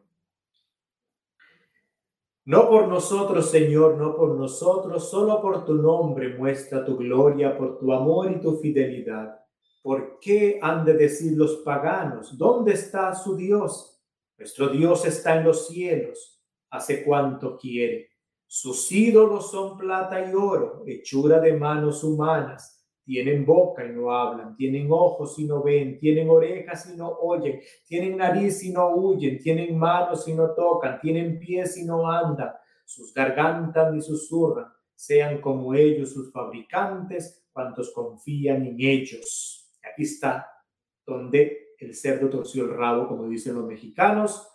No 2.47 2.69
por 2.69 2.87
nosotros, 2.87 3.51
Señor, 3.51 3.97
no 3.97 4.17
por 4.17 4.37
nosotros, 4.37 5.11
solo 5.11 5.43
por 5.43 5.65
tu 5.65 5.75
nombre 5.75 6.39
muestra 6.39 6.85
tu 6.85 6.97
gloria, 6.97 7.59
por 7.59 7.77
tu 7.77 7.93
amor 7.93 8.31
y 8.31 8.41
tu 8.41 8.57
fidelidad. 8.59 9.41
¿Por 9.83 10.21
qué 10.21 10.59
han 10.63 10.85
de 10.85 10.95
decir 10.95 11.37
los 11.37 11.57
paganos? 11.57 12.39
¿Dónde 12.39 12.75
está 12.75 13.15
su 13.17 13.37
Dios? 13.37 14.01
Nuestro 14.39 14.69
Dios 14.69 15.05
está 15.05 15.37
en 15.37 15.45
los 15.45 15.67
cielos. 15.67 16.41
Hace 16.71 17.05
cuanto 17.05 17.57
quiere. 17.57 18.11
Sus 18.47 18.93
ídolos 18.93 19.51
son 19.51 19.77
plata 19.77 20.31
y 20.31 20.33
oro, 20.33 20.85
hechura 20.87 21.41
de 21.41 21.53
manos 21.53 22.05
humanas 22.05 22.76
tienen 23.07 23.47
boca 23.47 23.87
y 23.87 23.91
no 23.91 24.11
hablan, 24.11 24.57
tienen 24.57 24.89
ojos 24.91 25.39
y 25.39 25.45
no 25.45 25.63
ven, 25.63 25.97
tienen 25.97 26.29
orejas 26.29 26.91
y 26.93 26.97
no 26.97 27.09
oyen, 27.09 27.61
tienen 27.87 28.17
nariz 28.17 28.65
y 28.65 28.73
no 28.73 28.89
huyen, 28.97 29.39
tienen 29.39 29.79
manos 29.79 30.27
y 30.27 30.35
no 30.35 30.51
tocan, 30.55 30.99
tienen 31.01 31.39
pies 31.39 31.77
y 31.79 31.85
no 31.85 32.11
andan, 32.11 32.51
sus 32.85 33.15
gargantas 33.15 33.95
ni 33.95 34.03
susurran, 34.03 34.67
sean 34.93 35.41
como 35.41 35.73
ellos 35.73 36.13
sus 36.13 36.33
fabricantes, 36.33 37.47
cuantos 37.53 37.93
confían 37.93 38.67
en 38.67 38.77
ellos. 38.81 39.71
Aquí 39.85 40.03
está 40.03 40.51
donde 41.07 41.75
el 41.79 41.95
cerdo 41.95 42.29
torció 42.29 42.65
el 42.65 42.75
rabo, 42.75 43.07
como 43.07 43.29
dicen 43.29 43.55
los 43.55 43.67
mexicanos, 43.67 44.49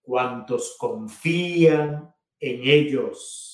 cuantos 0.00 0.76
confían 0.78 2.14
en 2.40 2.60
ellos. 2.64 3.51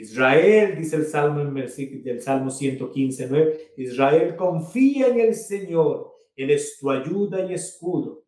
Israel, 0.00 0.76
dice 0.76 0.94
el 0.96 1.06
Salmo 1.06 1.44
del 1.44 2.22
Salmo 2.22 2.50
115, 2.50 3.72
Israel 3.76 4.36
confía 4.36 5.08
en 5.08 5.18
el 5.18 5.34
Señor, 5.34 6.12
Él 6.36 6.50
es 6.50 6.78
tu 6.78 6.90
ayuda 6.90 7.44
y 7.44 7.54
escudo. 7.54 8.24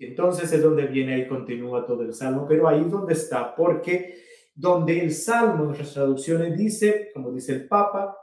entonces 0.00 0.52
es 0.52 0.62
donde 0.62 0.86
viene 0.86 1.14
ahí, 1.14 1.28
continúa 1.28 1.86
todo 1.86 2.02
el 2.02 2.12
Salmo, 2.12 2.46
pero 2.48 2.66
ahí 2.66 2.82
donde 2.84 3.12
está, 3.12 3.54
porque 3.54 4.22
donde 4.54 5.00
el 5.00 5.12
Salmo 5.12 5.60
en 5.60 5.66
nuestras 5.66 5.94
traducciones 5.94 6.58
dice, 6.58 7.10
como 7.14 7.30
dice 7.30 7.52
el 7.52 7.68
Papa, 7.68 8.16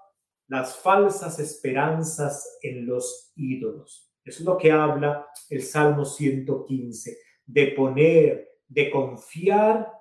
las 0.47 0.75
falsas 0.75 1.39
esperanzas 1.39 2.59
en 2.61 2.85
los 2.85 3.31
ídolos. 3.37 4.11
Eso 4.23 4.39
es 4.39 4.45
lo 4.45 4.57
que 4.57 4.71
habla 4.71 5.27
el 5.49 5.61
Salmo 5.61 6.03
115, 6.03 7.17
de 7.45 7.67
poner, 7.67 8.49
de 8.67 8.91
confiar 8.91 9.94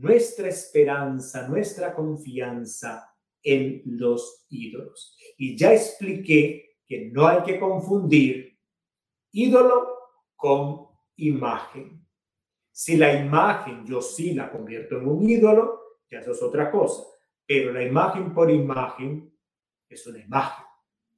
nuestra 0.00 0.48
esperanza, 0.48 1.46
nuestra 1.46 1.94
confianza 1.94 3.14
en 3.42 3.82
los 3.84 4.46
ídolos. 4.48 5.16
Y 5.36 5.56
ya 5.56 5.72
expliqué 5.72 6.78
que 6.86 7.10
no 7.10 7.26
hay 7.26 7.42
que 7.42 7.60
confundir 7.60 8.58
ídolo 9.32 9.88
con 10.36 10.88
imagen. 11.16 12.06
Si 12.72 12.96
la 12.96 13.12
imagen 13.12 13.84
yo 13.86 14.00
sí 14.00 14.32
la 14.32 14.50
convierto 14.50 14.98
en 14.98 15.06
un 15.06 15.28
ídolo, 15.28 15.98
ya 16.10 16.20
eso 16.20 16.32
es 16.32 16.42
otra 16.42 16.70
cosa. 16.70 17.04
Pero 17.46 17.72
la 17.72 17.84
imagen 17.84 18.32
por 18.32 18.50
imagen 18.50 19.32
es 19.88 20.06
una 20.06 20.18
imagen. 20.18 20.64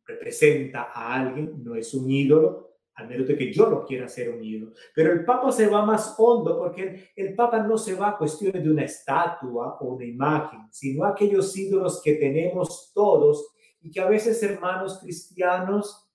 Representa 0.05 0.91
a 0.93 1.15
alguien, 1.15 1.63
no 1.63 1.77
es 1.77 1.95
un 1.95 2.11
ídolo, 2.11 2.72
al 2.95 3.09
menos 3.09 3.27
de 3.27 3.37
que 3.37 3.53
yo 3.53 3.69
lo 3.69 3.85
quiera 3.85 4.07
hacer 4.07 4.31
un 4.31 4.45
ídolo. 4.45 4.73
Pero 4.95 5.13
el 5.13 5.25
Papa 5.25 5.51
se 5.51 5.67
va 5.67 5.85
más 5.85 6.15
hondo 6.19 6.59
porque 6.59 7.11
el, 7.17 7.35
Papa 7.35 7.61
no 7.61 7.79
se 7.79 7.95
va 7.95 8.11
a 8.11 8.19
cuestiones 8.19 8.63
de 8.63 8.71
una 8.71 8.85
estatua 8.85 9.79
o 9.81 9.95
una 9.95 10.05
imagen, 10.05 10.61
sino 10.71 11.05
a 11.05 11.11
aquellos 11.11 11.57
ídolos 11.57 12.03
que 12.03 12.15
tenemos 12.15 12.93
todos 12.95 13.55
y 13.81 13.91
que 13.91 14.01
a 14.01 14.09
veces 14.09 14.43
hermanos 14.43 14.99
cristianos 15.01 16.09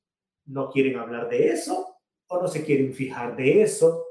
no 0.45 0.69
quieren 0.69 0.97
hablar 0.97 1.29
de 1.29 1.49
eso 1.49 1.95
o 2.27 2.41
no 2.41 2.47
se 2.47 2.63
quieren 2.63 2.93
fijar 2.93 3.35
de 3.35 3.61
eso. 3.61 4.03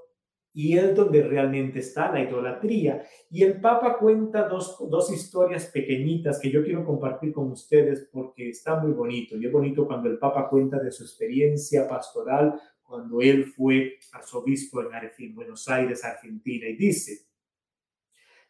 Y 0.56 0.78
es 0.78 0.94
donde 0.94 1.20
realmente 1.20 1.80
está 1.80 2.10
la 2.10 2.22
idolatría. 2.22 3.02
Y 3.30 3.42
el 3.42 3.60
Papa 3.60 3.98
cuenta 3.98 4.48
dos, 4.48 4.78
dos 4.88 5.12
historias 5.12 5.66
pequeñitas 5.66 6.40
que 6.40 6.50
yo 6.50 6.64
quiero 6.64 6.82
compartir 6.82 7.30
con 7.34 7.50
ustedes 7.50 8.08
porque 8.10 8.48
está 8.48 8.80
muy 8.80 8.92
bonito. 8.92 9.36
Y 9.36 9.44
es 9.44 9.52
bonito 9.52 9.86
cuando 9.86 10.08
el 10.08 10.18
Papa 10.18 10.48
cuenta 10.48 10.78
de 10.78 10.90
su 10.90 11.02
experiencia 11.02 11.86
pastoral 11.86 12.58
cuando 12.82 13.20
él 13.20 13.44
fue 13.44 13.98
arzobispo 14.12 14.80
en, 14.80 14.88
en 15.18 15.34
Buenos 15.34 15.68
Aires, 15.68 16.02
Argentina. 16.02 16.66
Y 16.66 16.76
dice, 16.76 17.26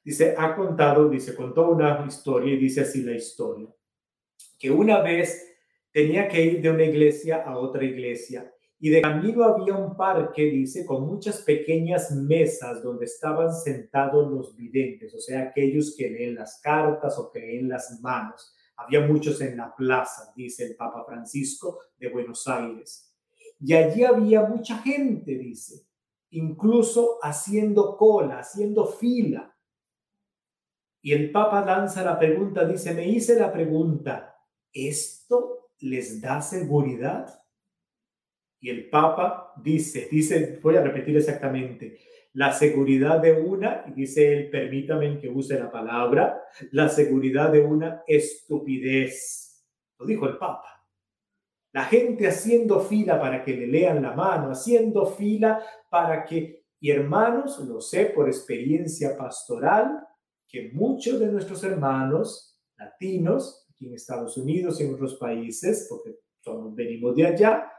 dice, 0.04 0.36
ha 0.38 0.54
contado, 0.54 1.08
dice, 1.08 1.34
contó 1.34 1.70
una 1.70 2.04
historia 2.06 2.54
y 2.54 2.58
dice 2.58 2.82
así 2.82 3.02
la 3.02 3.16
historia, 3.16 3.68
que 4.60 4.70
una 4.70 5.02
vez 5.02 5.44
tenía 5.90 6.28
que 6.28 6.44
ir 6.44 6.62
de 6.62 6.70
una 6.70 6.84
iglesia 6.84 7.42
a 7.42 7.58
otra 7.58 7.82
iglesia 7.82 8.52
y 8.78 8.90
de 8.90 9.00
camino 9.00 9.44
había 9.44 9.74
un 9.74 9.96
parque, 9.96 10.42
dice, 10.42 10.84
con 10.84 11.06
muchas 11.06 11.40
pequeñas 11.40 12.10
mesas 12.10 12.82
donde 12.82 13.06
estaban 13.06 13.54
sentados 13.54 14.30
los 14.30 14.54
videntes, 14.54 15.14
o 15.14 15.18
sea, 15.18 15.42
aquellos 15.42 15.94
que 15.96 16.10
leen 16.10 16.34
las 16.34 16.60
cartas 16.60 17.18
o 17.18 17.30
que 17.30 17.40
leen 17.40 17.70
las 17.70 17.98
manos. 18.02 18.54
Había 18.76 19.00
muchos 19.00 19.40
en 19.40 19.56
la 19.56 19.74
plaza, 19.74 20.30
dice 20.36 20.66
el 20.66 20.76
Papa 20.76 21.04
Francisco 21.06 21.78
de 21.98 22.10
Buenos 22.10 22.46
Aires. 22.46 23.14
Y 23.58 23.72
allí 23.72 24.04
había 24.04 24.42
mucha 24.42 24.76
gente, 24.82 25.38
dice, 25.38 25.86
incluso 26.30 27.18
haciendo 27.22 27.96
cola, 27.96 28.40
haciendo 28.40 28.86
fila. 28.86 29.56
Y 31.00 31.14
el 31.14 31.32
Papa 31.32 31.64
lanza 31.64 32.04
la 32.04 32.18
pregunta, 32.18 32.66
dice, 32.66 32.92
me 32.92 33.08
hice 33.08 33.38
la 33.38 33.50
pregunta, 33.50 34.36
¿esto 34.70 35.70
les 35.78 36.20
da 36.20 36.42
seguridad? 36.42 37.45
Y 38.66 38.70
el 38.70 38.90
Papa 38.90 39.52
dice, 39.62 40.08
dice, 40.10 40.58
voy 40.60 40.74
a 40.74 40.82
repetir 40.82 41.16
exactamente, 41.16 42.00
la 42.32 42.52
seguridad 42.52 43.20
de 43.20 43.32
una, 43.32 43.84
y 43.86 43.92
dice 43.92 44.32
él, 44.32 44.50
permítame 44.50 45.20
que 45.20 45.28
use 45.28 45.56
la 45.56 45.70
palabra, 45.70 46.42
la 46.72 46.88
seguridad 46.88 47.52
de 47.52 47.60
una 47.60 48.02
estupidez. 48.08 49.64
Lo 49.96 50.04
dijo 50.04 50.26
el 50.26 50.36
Papa. 50.36 50.84
La 51.74 51.84
gente 51.84 52.26
haciendo 52.26 52.80
fila 52.80 53.20
para 53.20 53.44
que 53.44 53.56
le 53.56 53.68
lean 53.68 54.02
la 54.02 54.14
mano, 54.14 54.50
haciendo 54.50 55.06
fila 55.06 55.62
para 55.88 56.24
que, 56.24 56.64
y 56.80 56.90
hermanos, 56.90 57.60
lo 57.60 57.80
sé 57.80 58.06
por 58.06 58.26
experiencia 58.26 59.16
pastoral, 59.16 60.04
que 60.48 60.72
muchos 60.72 61.20
de 61.20 61.28
nuestros 61.28 61.62
hermanos 61.62 62.60
latinos, 62.76 63.64
aquí 63.70 63.86
en 63.86 63.94
Estados 63.94 64.36
Unidos 64.36 64.80
y 64.80 64.86
en 64.86 64.94
otros 64.94 65.14
países, 65.14 65.86
porque 65.88 66.16
somos, 66.40 66.74
venimos 66.74 67.14
de 67.14 67.28
allá, 67.28 67.70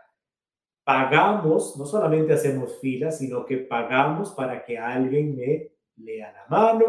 pagamos, 0.87 1.75
no 1.75 1.85
solamente 1.85 2.31
hacemos 2.31 2.79
filas, 2.79 3.17
sino 3.17 3.45
que 3.45 3.57
pagamos 3.57 4.31
para 4.31 4.63
que 4.63 4.77
alguien 4.77 5.35
me 5.35 5.73
lea 5.97 6.31
la 6.31 6.45
mano, 6.47 6.85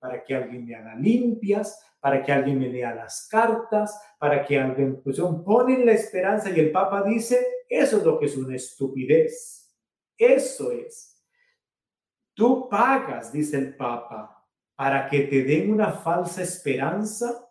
para 0.00 0.24
que 0.24 0.34
alguien 0.34 0.66
me 0.66 0.74
haga 0.74 0.96
limpias, 0.96 1.80
para 2.00 2.24
que 2.24 2.32
alguien 2.32 2.58
me 2.58 2.68
lea 2.68 2.92
las 2.92 3.28
cartas, 3.30 4.02
para 4.18 4.44
que 4.44 4.58
alguien, 4.58 5.00
pues 5.00 5.20
ponen 5.44 5.86
la 5.86 5.92
esperanza 5.92 6.50
y 6.50 6.58
el 6.58 6.72
Papa 6.72 7.04
dice, 7.04 7.38
eso 7.68 7.98
es 7.98 8.02
lo 8.02 8.18
que 8.18 8.26
es 8.26 8.36
una 8.36 8.56
estupidez. 8.56 9.72
Eso 10.18 10.72
es. 10.72 11.24
Tú 12.34 12.68
pagas, 12.68 13.32
dice 13.32 13.58
el 13.58 13.76
Papa, 13.76 14.44
para 14.74 15.08
que 15.08 15.20
te 15.20 15.44
den 15.44 15.70
una 15.70 15.92
falsa 15.92 16.42
esperanza. 16.42 17.48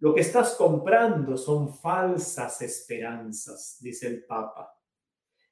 Lo 0.00 0.12
que 0.14 0.20
estás 0.20 0.54
comprando 0.56 1.38
son 1.38 1.74
falsas 1.74 2.60
esperanzas, 2.60 3.78
dice 3.80 4.06
el 4.06 4.26
Papa 4.26 4.76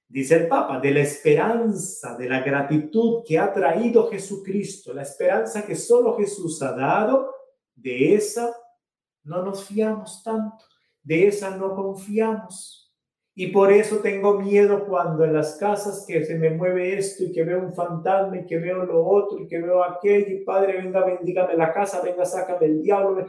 dice 0.09 0.37
el 0.37 0.49
Papa, 0.49 0.81
de 0.81 0.91
la 0.91 1.01
esperanza, 1.01 2.17
de 2.17 2.29
la 2.29 2.41
gratitud 2.41 3.23
que 3.27 3.39
ha 3.39 3.53
traído 3.53 4.09
Jesucristo, 4.09 4.95
la 4.95 5.03
esperanza 5.03 5.65
que 5.67 5.77
solo 5.77 6.17
Jesús 6.17 6.63
ha 6.63 6.73
dado, 6.73 7.35
de 7.75 8.15
esa 8.15 8.51
no 9.25 9.43
nos 9.43 9.65
fiamos 9.65 10.23
tanto, 10.25 10.65
de 11.03 11.29
esa 11.29 11.57
no 11.57 11.75
confiamos. 11.75 12.87
Y 13.35 13.49
por 13.49 13.71
eso 13.71 13.99
tengo 13.99 14.41
miedo 14.41 14.85
cuando 14.85 15.25
en 15.25 15.33
las 15.33 15.57
casas 15.59 16.05
que 16.09 16.25
se 16.25 16.37
me 16.37 16.51
mueve 16.51 16.99
esto 16.99 17.23
y 17.23 17.31
que 17.31 17.45
veo 17.45 17.61
un 17.61 17.73
fantasma 17.73 18.39
y 18.39 18.47
que 18.47 18.59
veo 18.59 18.85
lo 18.85 19.07
otro 19.07 19.39
y 19.39 19.47
que 19.47 19.61
veo 19.61 19.85
aquello 19.85 20.35
y 20.35 20.45
Padre, 20.45 20.83
venga, 20.83 21.05
bendígame 21.05 21.55
la 21.55 21.73
casa, 21.73 22.03
venga, 22.03 22.25
sácame 22.25 22.67
el 22.67 22.83
diablo, 22.83 23.25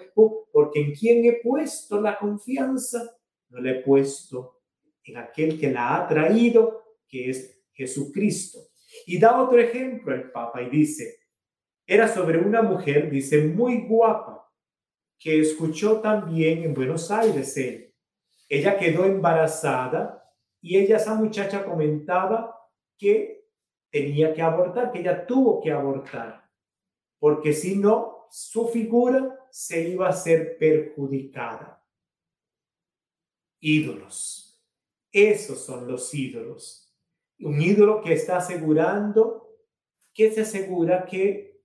porque 0.51 0.81
en 0.81 0.93
quién 0.93 1.25
he 1.25 1.39
puesto 1.43 2.01
la 2.01 2.17
confianza, 2.17 3.03
no 3.49 3.61
le 3.61 3.71
he 3.71 3.83
puesto 3.83 4.58
en 5.09 5.17
aquel 5.17 5.59
que 5.59 5.71
la 5.71 5.95
ha 5.95 6.07
traído, 6.07 6.83
que 7.07 7.29
es 7.29 7.63
Jesucristo. 7.73 8.59
Y 9.05 9.19
da 9.19 9.41
otro 9.41 9.59
ejemplo 9.59 10.13
el 10.13 10.31
Papa 10.31 10.61
y 10.61 10.69
dice, 10.69 11.19
era 11.85 12.07
sobre 12.07 12.37
una 12.37 12.61
mujer, 12.61 13.09
dice, 13.09 13.43
muy 13.43 13.87
guapa, 13.87 14.47
que 15.17 15.39
escuchó 15.39 15.99
también 15.99 16.63
en 16.63 16.73
Buenos 16.73 17.09
Aires 17.11 17.55
él. 17.57 17.93
Ella 18.47 18.77
quedó 18.77 19.05
embarazada 19.05 20.23
y 20.61 20.77
ella, 20.77 20.97
esa 20.97 21.15
muchacha 21.15 21.63
comentaba 21.63 22.55
que 22.97 23.45
tenía 23.89 24.33
que 24.33 24.41
abortar, 24.41 24.91
que 24.91 24.99
ella 24.99 25.25
tuvo 25.25 25.61
que 25.61 25.71
abortar, 25.71 26.47
porque 27.17 27.53
si 27.53 27.75
no, 27.75 28.27
su 28.29 28.67
figura 28.67 29.47
se 29.49 29.89
iba 29.89 30.07
a 30.07 30.13
ser 30.13 30.57
perjudicada. 30.57 31.83
Ídolos 33.59 34.48
esos 35.11 35.65
son 35.65 35.87
los 35.87 36.13
ídolos. 36.13 36.93
Un 37.39 37.61
ídolo 37.61 38.01
que 38.01 38.13
está 38.13 38.37
asegurando, 38.37 39.47
que 40.13 40.31
se 40.31 40.41
asegura 40.41 41.05
que 41.05 41.61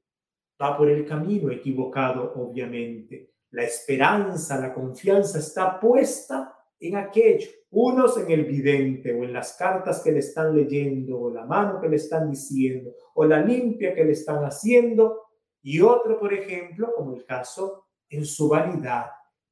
va 0.60 0.76
por 0.76 0.88
el 0.88 1.04
camino 1.04 1.50
equivocado, 1.50 2.32
obviamente. 2.36 3.34
La 3.50 3.64
esperanza, 3.64 4.60
la 4.60 4.72
confianza 4.72 5.38
está 5.38 5.78
puesta 5.78 6.54
en 6.78 6.96
aquello. 6.96 7.48
Unos 7.70 8.16
en 8.18 8.30
el 8.30 8.44
vidente 8.44 9.12
o 9.12 9.24
en 9.24 9.32
las 9.32 9.56
cartas 9.56 10.00
que 10.02 10.12
le 10.12 10.20
están 10.20 10.54
leyendo 10.54 11.20
o 11.20 11.30
la 11.30 11.44
mano 11.44 11.80
que 11.80 11.88
le 11.88 11.96
están 11.96 12.30
diciendo 12.30 12.94
o 13.14 13.24
la 13.24 13.40
limpia 13.40 13.94
que 13.94 14.04
le 14.04 14.12
están 14.12 14.44
haciendo. 14.44 15.22
Y 15.62 15.80
otro, 15.80 16.18
por 16.18 16.32
ejemplo, 16.32 16.92
como 16.94 17.16
el 17.16 17.24
caso 17.24 17.86
en 18.08 18.24
su 18.24 18.48
vanidad, 18.48 19.06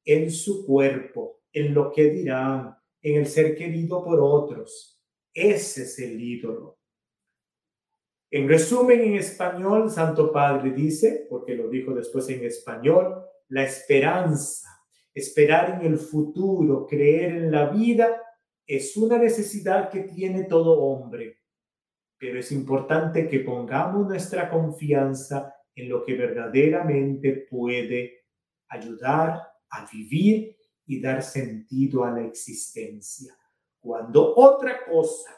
en 0.05 0.31
su 0.31 0.65
cuerpo, 0.65 1.41
en 1.51 1.73
lo 1.73 1.91
que 1.91 2.09
dirán, 2.09 2.77
en 3.03 3.19
el 3.19 3.27
ser 3.27 3.55
querido 3.55 4.03
por 4.03 4.19
otros. 4.21 4.99
Ese 5.33 5.83
es 5.83 5.99
el 5.99 6.19
ídolo. 6.19 6.79
En 8.31 8.47
resumen, 8.47 9.01
en 9.01 9.15
español, 9.15 9.91
Santo 9.91 10.31
Padre 10.31 10.71
dice, 10.71 11.27
porque 11.29 11.53
lo 11.53 11.69
dijo 11.69 11.93
después 11.93 12.27
en 12.29 12.43
español, 12.43 13.23
la 13.49 13.63
esperanza, 13.63 14.67
esperar 15.13 15.79
en 15.79 15.91
el 15.91 15.99
futuro, 15.99 16.87
creer 16.87 17.35
en 17.35 17.51
la 17.51 17.69
vida, 17.69 18.19
es 18.65 18.97
una 18.97 19.19
necesidad 19.19 19.89
que 19.89 20.01
tiene 20.01 20.45
todo 20.45 20.81
hombre. 20.81 21.41
Pero 22.17 22.39
es 22.39 22.51
importante 22.51 23.27
que 23.27 23.41
pongamos 23.41 24.07
nuestra 24.07 24.49
confianza 24.49 25.53
en 25.75 25.89
lo 25.89 26.03
que 26.03 26.15
verdaderamente 26.15 27.45
puede 27.49 28.23
ayudar 28.69 29.41
a 29.69 29.87
vivir 29.91 30.55
y 30.85 31.01
dar 31.01 31.23
sentido 31.23 32.03
a 32.03 32.11
la 32.11 32.25
existencia. 32.25 33.33
Cuando 33.79 34.35
otra 34.35 34.85
cosa 34.85 35.31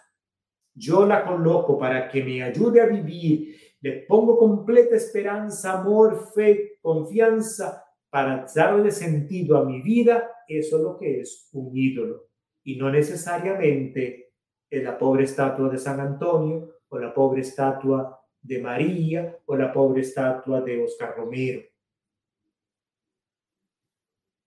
yo 0.75 1.05
la 1.05 1.25
coloco 1.25 1.77
para 1.77 2.09
que 2.09 2.23
me 2.23 2.43
ayude 2.43 2.81
a 2.81 2.85
vivir, 2.85 3.55
le 3.79 4.01
pongo 4.01 4.37
completa 4.37 4.95
esperanza, 4.95 5.79
amor, 5.79 6.31
fe, 6.33 6.77
confianza 6.81 7.83
para 8.09 8.45
darle 8.53 8.91
sentido 8.91 9.57
a 9.57 9.65
mi 9.65 9.81
vida, 9.81 10.29
eso 10.47 10.77
es 10.77 10.83
lo 10.83 10.97
que 10.97 11.21
es 11.21 11.49
un 11.53 11.75
ídolo. 11.75 12.27
Y 12.63 12.75
no 12.77 12.89
necesariamente 12.89 14.33
es 14.69 14.83
la 14.83 14.97
pobre 14.97 15.23
estatua 15.23 15.69
de 15.69 15.77
San 15.77 15.99
Antonio 15.99 16.75
o 16.89 16.99
la 16.99 17.13
pobre 17.13 17.41
estatua 17.41 18.19
de 18.41 18.61
María 18.61 19.37
o 19.45 19.55
la 19.55 19.71
pobre 19.71 20.01
estatua 20.01 20.61
de 20.61 20.83
Oscar 20.83 21.15
Romero. 21.15 21.61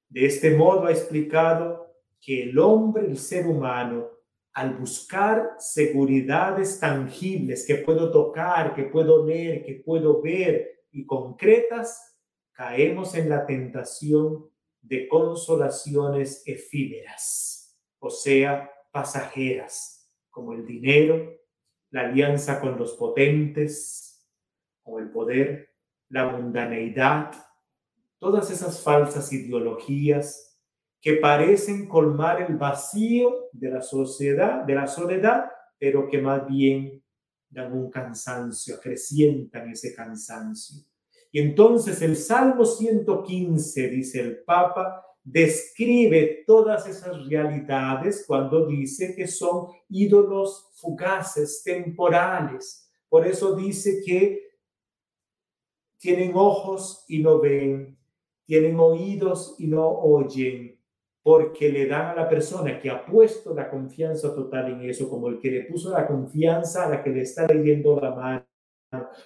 De 0.08 0.26
este 0.26 0.56
modo 0.56 0.86
ha 0.86 0.90
explicado 0.90 1.94
que 2.20 2.44
el 2.44 2.58
hombre, 2.58 3.06
el 3.06 3.18
ser 3.18 3.46
humano, 3.46 4.08
al 4.52 4.74
buscar 4.74 5.54
seguridades 5.58 6.80
tangibles 6.80 7.64
que 7.66 7.76
puedo 7.76 8.10
tocar, 8.10 8.74
que 8.74 8.84
puedo 8.84 9.24
leer, 9.24 9.64
que 9.64 9.82
puedo 9.84 10.20
ver 10.20 10.84
y 10.90 11.06
concretas, 11.06 12.16
caemos 12.52 13.14
en 13.14 13.28
la 13.28 13.46
tentación 13.46 14.50
de 14.80 15.06
consolaciones 15.06 16.42
efímeras, 16.46 17.78
o 17.98 18.10
sea, 18.10 18.70
pasajeras, 18.90 20.10
como 20.30 20.54
el 20.54 20.66
dinero, 20.66 21.38
la 21.90 22.02
alianza 22.02 22.60
con 22.60 22.78
los 22.78 22.94
potentes, 22.94 24.08
o 24.82 24.98
el 24.98 25.10
poder, 25.10 25.74
la 26.08 26.28
mundaneidad, 26.28 27.32
todas 28.18 28.50
esas 28.50 28.82
falsas 28.82 29.32
ideologías 29.32 30.58
que 31.00 31.14
parecen 31.14 31.88
colmar 31.88 32.42
el 32.42 32.56
vacío 32.56 33.48
de 33.52 33.70
la 33.70 33.82
sociedad, 33.82 34.64
de 34.64 34.74
la 34.74 34.86
soledad, 34.86 35.44
pero 35.78 36.08
que 36.08 36.20
más 36.20 36.46
bien 36.46 37.02
dan 37.48 37.72
un 37.72 37.90
cansancio, 37.90 38.74
acrecientan 38.74 39.70
ese 39.70 39.94
cansancio. 39.94 40.82
Y 41.30 41.40
entonces 41.40 42.02
el 42.02 42.16
Salmo 42.16 42.64
115, 42.64 43.88
dice 43.88 44.20
el 44.20 44.42
Papa, 44.44 45.04
describe 45.22 46.44
todas 46.46 46.86
esas 46.88 47.26
realidades 47.26 48.24
cuando 48.26 48.66
dice 48.66 49.14
que 49.14 49.26
son 49.26 49.68
ídolos 49.88 50.70
fugaces, 50.74 51.62
temporales. 51.62 52.90
Por 53.08 53.26
eso 53.26 53.54
dice 53.54 54.00
que 54.04 54.48
tienen 55.98 56.32
ojos 56.34 57.04
y 57.08 57.22
no 57.22 57.40
ven, 57.40 57.97
tienen 58.48 58.80
oídos 58.80 59.56
y 59.58 59.66
no 59.66 59.86
oyen, 59.86 60.80
porque 61.22 61.70
le 61.70 61.86
dan 61.86 62.06
a 62.06 62.14
la 62.14 62.28
persona 62.30 62.80
que 62.80 62.88
ha 62.88 63.04
puesto 63.04 63.54
la 63.54 63.68
confianza 63.68 64.34
total 64.34 64.72
en 64.72 64.88
eso, 64.88 65.10
como 65.10 65.28
el 65.28 65.38
que 65.38 65.50
le 65.50 65.64
puso 65.64 65.90
la 65.92 66.06
confianza 66.06 66.86
a 66.86 66.88
la 66.88 67.04
que 67.04 67.10
le 67.10 67.20
está 67.20 67.46
leyendo 67.46 68.00
la 68.00 68.14
mano, 68.14 68.46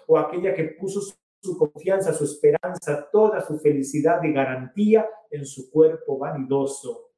o 0.08 0.18
aquella 0.18 0.52
que 0.52 0.64
puso 0.64 1.00
su 1.40 1.56
confianza, 1.56 2.12
su 2.12 2.24
esperanza, 2.24 3.08
toda 3.12 3.40
su 3.40 3.60
felicidad 3.60 4.20
y 4.24 4.32
garantía 4.32 5.08
en 5.30 5.46
su 5.46 5.70
cuerpo 5.70 6.18
vanidoso, 6.18 7.12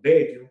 bello, 0.00 0.50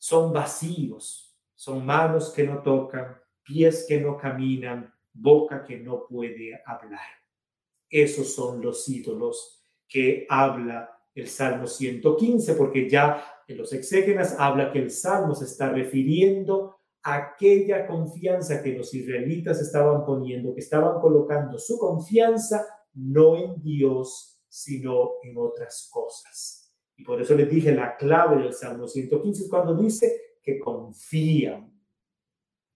son 0.00 0.32
vacíos, 0.32 1.38
son 1.54 1.86
manos 1.86 2.30
que 2.30 2.42
no 2.42 2.60
tocan, 2.60 3.20
pies 3.44 3.86
que 3.88 4.00
no 4.00 4.16
caminan, 4.16 4.92
boca 5.12 5.62
que 5.62 5.78
no 5.78 6.08
puede 6.08 6.60
hablar. 6.66 7.06
Esos 7.88 8.34
son 8.34 8.60
los 8.60 8.88
ídolos 8.88 9.59
que 9.90 10.24
habla 10.30 10.88
el 11.14 11.28
Salmo 11.28 11.66
115, 11.66 12.54
porque 12.54 12.88
ya 12.88 13.22
en 13.46 13.58
los 13.58 13.72
exégenas 13.72 14.36
habla 14.38 14.72
que 14.72 14.78
el 14.78 14.90
Salmo 14.90 15.34
se 15.34 15.44
está 15.44 15.68
refiriendo 15.68 16.76
a 17.02 17.16
aquella 17.16 17.86
confianza 17.86 18.62
que 18.62 18.72
los 18.72 18.94
israelitas 18.94 19.60
estaban 19.60 20.06
poniendo, 20.06 20.54
que 20.54 20.60
estaban 20.60 21.00
colocando 21.00 21.58
su 21.58 21.76
confianza 21.78 22.64
no 22.94 23.36
en 23.36 23.60
Dios, 23.60 24.40
sino 24.48 25.14
en 25.22 25.36
otras 25.36 25.88
cosas. 25.92 26.72
Y 26.96 27.02
por 27.02 27.20
eso 27.20 27.34
les 27.34 27.50
dije, 27.50 27.74
la 27.74 27.96
clave 27.96 28.42
del 28.42 28.52
Salmo 28.52 28.86
115 28.86 29.42
es 29.42 29.50
cuando 29.50 29.74
dice 29.74 30.36
que 30.42 30.58
confían. 30.60 31.72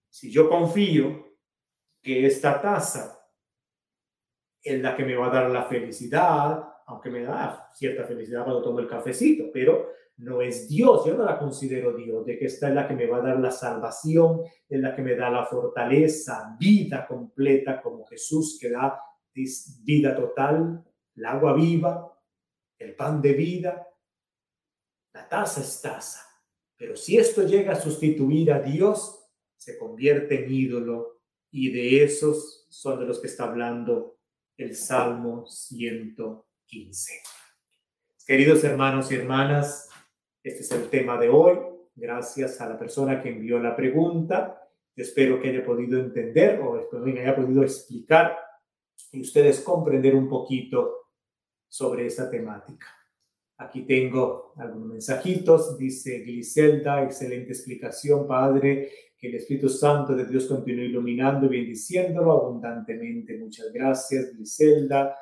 Si 0.09 0.31
yo 0.31 0.49
confío 0.49 1.37
que 2.01 2.25
esta 2.25 2.61
taza 2.61 3.25
es 4.61 4.81
la 4.81 4.95
que 4.95 5.05
me 5.05 5.15
va 5.15 5.27
a 5.27 5.33
dar 5.33 5.49
la 5.51 5.65
felicidad, 5.65 6.74
aunque 6.85 7.09
me 7.09 7.23
da 7.23 7.69
cierta 7.73 8.05
felicidad 8.05 8.43
cuando 8.43 8.61
tomo 8.61 8.79
el 8.79 8.87
cafecito, 8.87 9.49
pero 9.51 9.89
no 10.17 10.41
es 10.41 10.69
Dios, 10.69 11.05
yo 11.05 11.15
no 11.15 11.25
la 11.25 11.37
considero 11.37 11.93
Dios, 11.93 12.25
de 12.25 12.37
que 12.37 12.45
esta 12.45 12.69
es 12.69 12.75
la 12.75 12.87
que 12.87 12.95
me 12.95 13.07
va 13.07 13.17
a 13.17 13.21
dar 13.21 13.39
la 13.39 13.51
salvación, 13.51 14.41
es 14.69 14.79
la 14.79 14.95
que 14.95 15.01
me 15.01 15.15
da 15.15 15.29
la 15.29 15.45
fortaleza, 15.45 16.55
vida 16.59 17.05
completa 17.05 17.81
como 17.81 18.05
Jesús 18.05 18.57
que 18.59 18.69
da 18.69 18.99
vida 19.83 20.15
total, 20.15 20.83
el 21.15 21.25
agua 21.25 21.53
viva, 21.53 22.17
el 22.77 22.95
pan 22.95 23.21
de 23.21 23.33
vida, 23.33 23.87
la 25.13 25.27
taza 25.27 25.61
es 25.61 25.81
taza. 25.81 26.21
Pero 26.77 26.95
si 26.95 27.17
esto 27.17 27.43
llega 27.43 27.73
a 27.73 27.81
sustituir 27.81 28.51
a 28.51 28.61
Dios, 28.61 29.25
se 29.55 29.77
convierte 29.77 30.45
en 30.45 30.53
ídolo 30.53 31.21
y 31.51 31.71
de 31.71 32.03
esos 32.03 32.67
son 32.69 32.99
de 32.99 33.05
los 33.05 33.19
que 33.19 33.27
está 33.27 33.45
hablando 33.45 34.17
el 34.57 34.75
Salmo 34.75 35.45
100 35.45 36.15
15. 36.67 37.13
Queridos 38.25 38.63
hermanos 38.63 39.11
y 39.11 39.15
hermanas, 39.15 39.89
este 40.43 40.61
es 40.61 40.71
el 40.71 40.89
tema 40.89 41.19
de 41.19 41.29
hoy. 41.29 41.59
Gracias 41.95 42.59
a 42.59 42.67
la 42.67 42.77
persona 42.77 43.21
que 43.21 43.29
envió 43.29 43.59
la 43.59 43.75
pregunta. 43.75 44.61
espero 44.95 45.41
que 45.41 45.49
haya 45.49 45.65
podido 45.65 45.99
entender 45.99 46.59
o 46.61 46.79
espero 46.79 47.03
que 47.05 47.21
haya 47.21 47.35
podido 47.35 47.63
explicar 47.63 48.37
y 49.11 49.21
ustedes 49.21 49.59
comprender 49.61 50.15
un 50.15 50.29
poquito 50.29 51.11
sobre 51.67 52.05
esta 52.05 52.29
temática. 52.29 52.87
Aquí 53.57 53.83
tengo 53.83 54.53
algunos 54.57 54.89
mensajitos. 54.89 55.77
Dice 55.77 56.19
Gliselda, 56.19 57.03
excelente 57.03 57.51
explicación, 57.51 58.27
Padre. 58.27 58.89
Que 59.17 59.27
el 59.27 59.35
Espíritu 59.35 59.69
Santo 59.69 60.13
de 60.13 60.25
Dios 60.25 60.45
continúe 60.45 60.85
iluminando 60.85 61.45
y 61.45 61.49
bendiciéndolo 61.49 62.31
abundantemente. 62.31 63.37
Muchas 63.37 63.71
gracias, 63.71 64.33
Gliselda. 64.33 65.17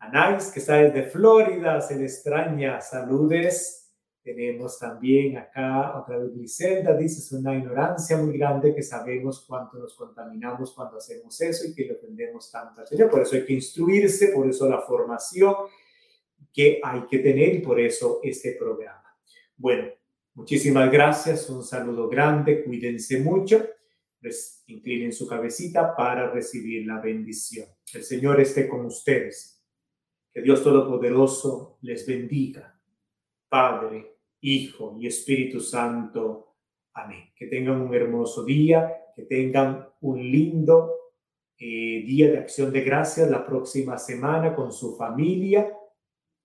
Anais, 0.00 0.50
que 0.50 0.60
está 0.60 0.76
desde 0.76 1.02
Florida, 1.02 1.78
se 1.82 1.94
le 1.94 2.04
extraña. 2.04 2.80
Saludes. 2.80 3.76
Tenemos 4.22 4.78
también 4.78 5.36
acá 5.36 5.98
otra 5.98 6.18
vez 6.18 6.34
Griselda, 6.34 6.94
dice, 6.94 7.20
es 7.20 7.32
una 7.32 7.56
ignorancia 7.56 8.18
muy 8.18 8.36
grande 8.36 8.74
que 8.74 8.82
sabemos 8.82 9.44
cuánto 9.46 9.78
nos 9.78 9.94
contaminamos 9.94 10.72
cuando 10.74 10.98
hacemos 10.98 11.40
eso 11.40 11.66
y 11.66 11.74
que 11.74 11.84
le 11.84 11.94
ofendemos 11.94 12.50
tanto 12.50 12.80
al 12.80 12.86
Señor. 12.86 13.10
Por 13.10 13.22
eso 13.22 13.36
hay 13.36 13.44
que 13.44 13.54
instruirse, 13.54 14.28
por 14.28 14.48
eso 14.48 14.68
la 14.68 14.80
formación 14.82 15.54
que 16.52 16.80
hay 16.82 17.02
que 17.06 17.18
tener 17.18 17.54
y 17.54 17.58
por 17.60 17.80
eso 17.80 18.20
este 18.22 18.52
programa. 18.52 19.16
Bueno, 19.56 19.88
muchísimas 20.34 20.90
gracias, 20.90 21.48
un 21.48 21.64
saludo 21.64 22.08
grande, 22.08 22.62
cuídense 22.62 23.20
mucho, 23.20 23.66
pues 24.20 24.64
inclinen 24.66 25.12
su 25.12 25.26
cabecita 25.26 25.94
para 25.96 26.30
recibir 26.30 26.86
la 26.86 27.00
bendición. 27.00 27.66
El 27.92 28.04
Señor 28.04 28.40
esté 28.40 28.68
con 28.68 28.84
ustedes 28.84 29.59
que 30.40 30.44
Dios 30.44 30.64
Todopoderoso 30.64 31.76
les 31.82 32.06
bendiga. 32.06 32.80
Padre, 33.46 34.16
Hijo 34.40 34.96
y 34.98 35.06
Espíritu 35.06 35.60
Santo. 35.60 36.54
Amén. 36.94 37.30
Que 37.36 37.46
tengan 37.46 37.82
un 37.82 37.92
hermoso 37.92 38.42
día, 38.42 38.90
que 39.14 39.24
tengan 39.24 39.86
un 40.00 40.18
lindo 40.18 40.94
eh, 41.58 42.04
día 42.06 42.30
de 42.30 42.38
acción 42.38 42.72
de 42.72 42.80
gracias 42.80 43.30
la 43.30 43.44
próxima 43.44 43.98
semana 43.98 44.54
con 44.54 44.72
su 44.72 44.96
familia. 44.96 45.76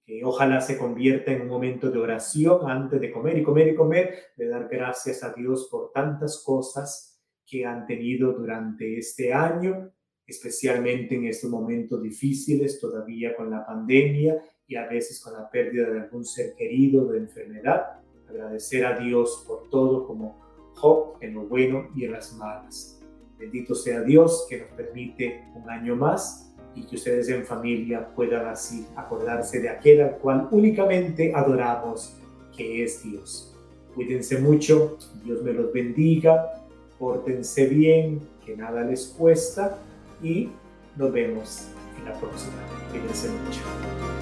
Que 0.06 0.26
ojalá 0.26 0.60
se 0.60 0.78
convierta 0.78 1.32
en 1.32 1.44
un 1.44 1.48
momento 1.48 1.90
de 1.90 1.98
oración 1.98 2.70
antes 2.70 3.00
de 3.00 3.14
comer 3.14 3.38
y 3.38 3.44
comer 3.44 3.70
y 3.70 3.76
comer, 3.76 4.14
de 4.36 4.48
dar 4.50 4.68
gracias 4.68 5.24
a 5.24 5.32
Dios 5.32 5.70
por 5.72 5.94
tantas 5.94 6.44
cosas 6.44 7.24
que 7.46 7.66
han 7.66 7.88
tenido 7.88 8.34
durante 8.34 8.98
este 8.98 9.32
año 9.32 9.94
especialmente 10.28 11.16
en 11.16 11.28
estos 11.28 11.50
momentos 11.50 12.02
difíciles 12.02 12.80
todavía 12.80 13.36
con 13.36 13.50
la 13.50 13.66
pandemia 13.66 14.42
y 14.68 14.76
a 14.76 14.88
veces 14.88 15.22
con 15.22 15.34
la 15.34 15.50
pérdida 15.50 15.90
de 15.90 16.02
algún 16.02 16.26
ser 16.26 16.56
querido 16.56 17.06
de 17.08 17.20
enfermedad. 17.20 18.00
Agradecer 18.28 18.86
a 18.86 18.98
Dios 18.98 19.44
por 19.48 19.70
todo 19.70 20.08
como 20.08 20.44
Job 20.76 21.18
en 21.22 21.36
lo 21.36 21.44
bueno 21.44 21.90
y 21.96 22.06
en 22.06 22.14
las 22.14 22.34
malas. 22.34 23.00
Bendito 23.38 23.76
sea 23.76 24.02
Dios 24.02 24.48
que 24.50 24.62
nos 24.62 24.70
permite 24.70 25.44
un 25.56 25.70
año 25.70 25.96
más 25.96 26.54
y 26.74 26.86
que 26.86 26.96
ustedes 26.96 27.30
en 27.30 27.46
familia 27.46 28.14
puedan 28.16 28.48
así 28.48 28.86
acordarse 28.96 29.60
de 29.60 29.70
aquel 29.70 30.02
al 30.02 30.18
cual 30.18 30.48
únicamente 30.52 31.34
adoramos, 31.34 32.18
que 32.56 32.84
es 32.84 33.04
Dios. 33.04 33.56
Cuídense 33.94 34.40
mucho, 34.40 34.98
Dios 35.24 35.42
me 35.44 35.54
los 35.54 35.72
bendiga, 35.72 36.66
pórtense 36.98 37.68
bien, 37.68 38.20
que 38.46 38.58
nada 38.58 38.84
les 38.84 39.08
cuesta 39.08 39.80
y 40.22 40.50
nos 40.96 41.12
vemos 41.12 41.68
en 41.98 42.06
la 42.06 42.14
próxima. 42.14 42.54
Cuídense 42.92 43.30
mucho. 43.30 44.15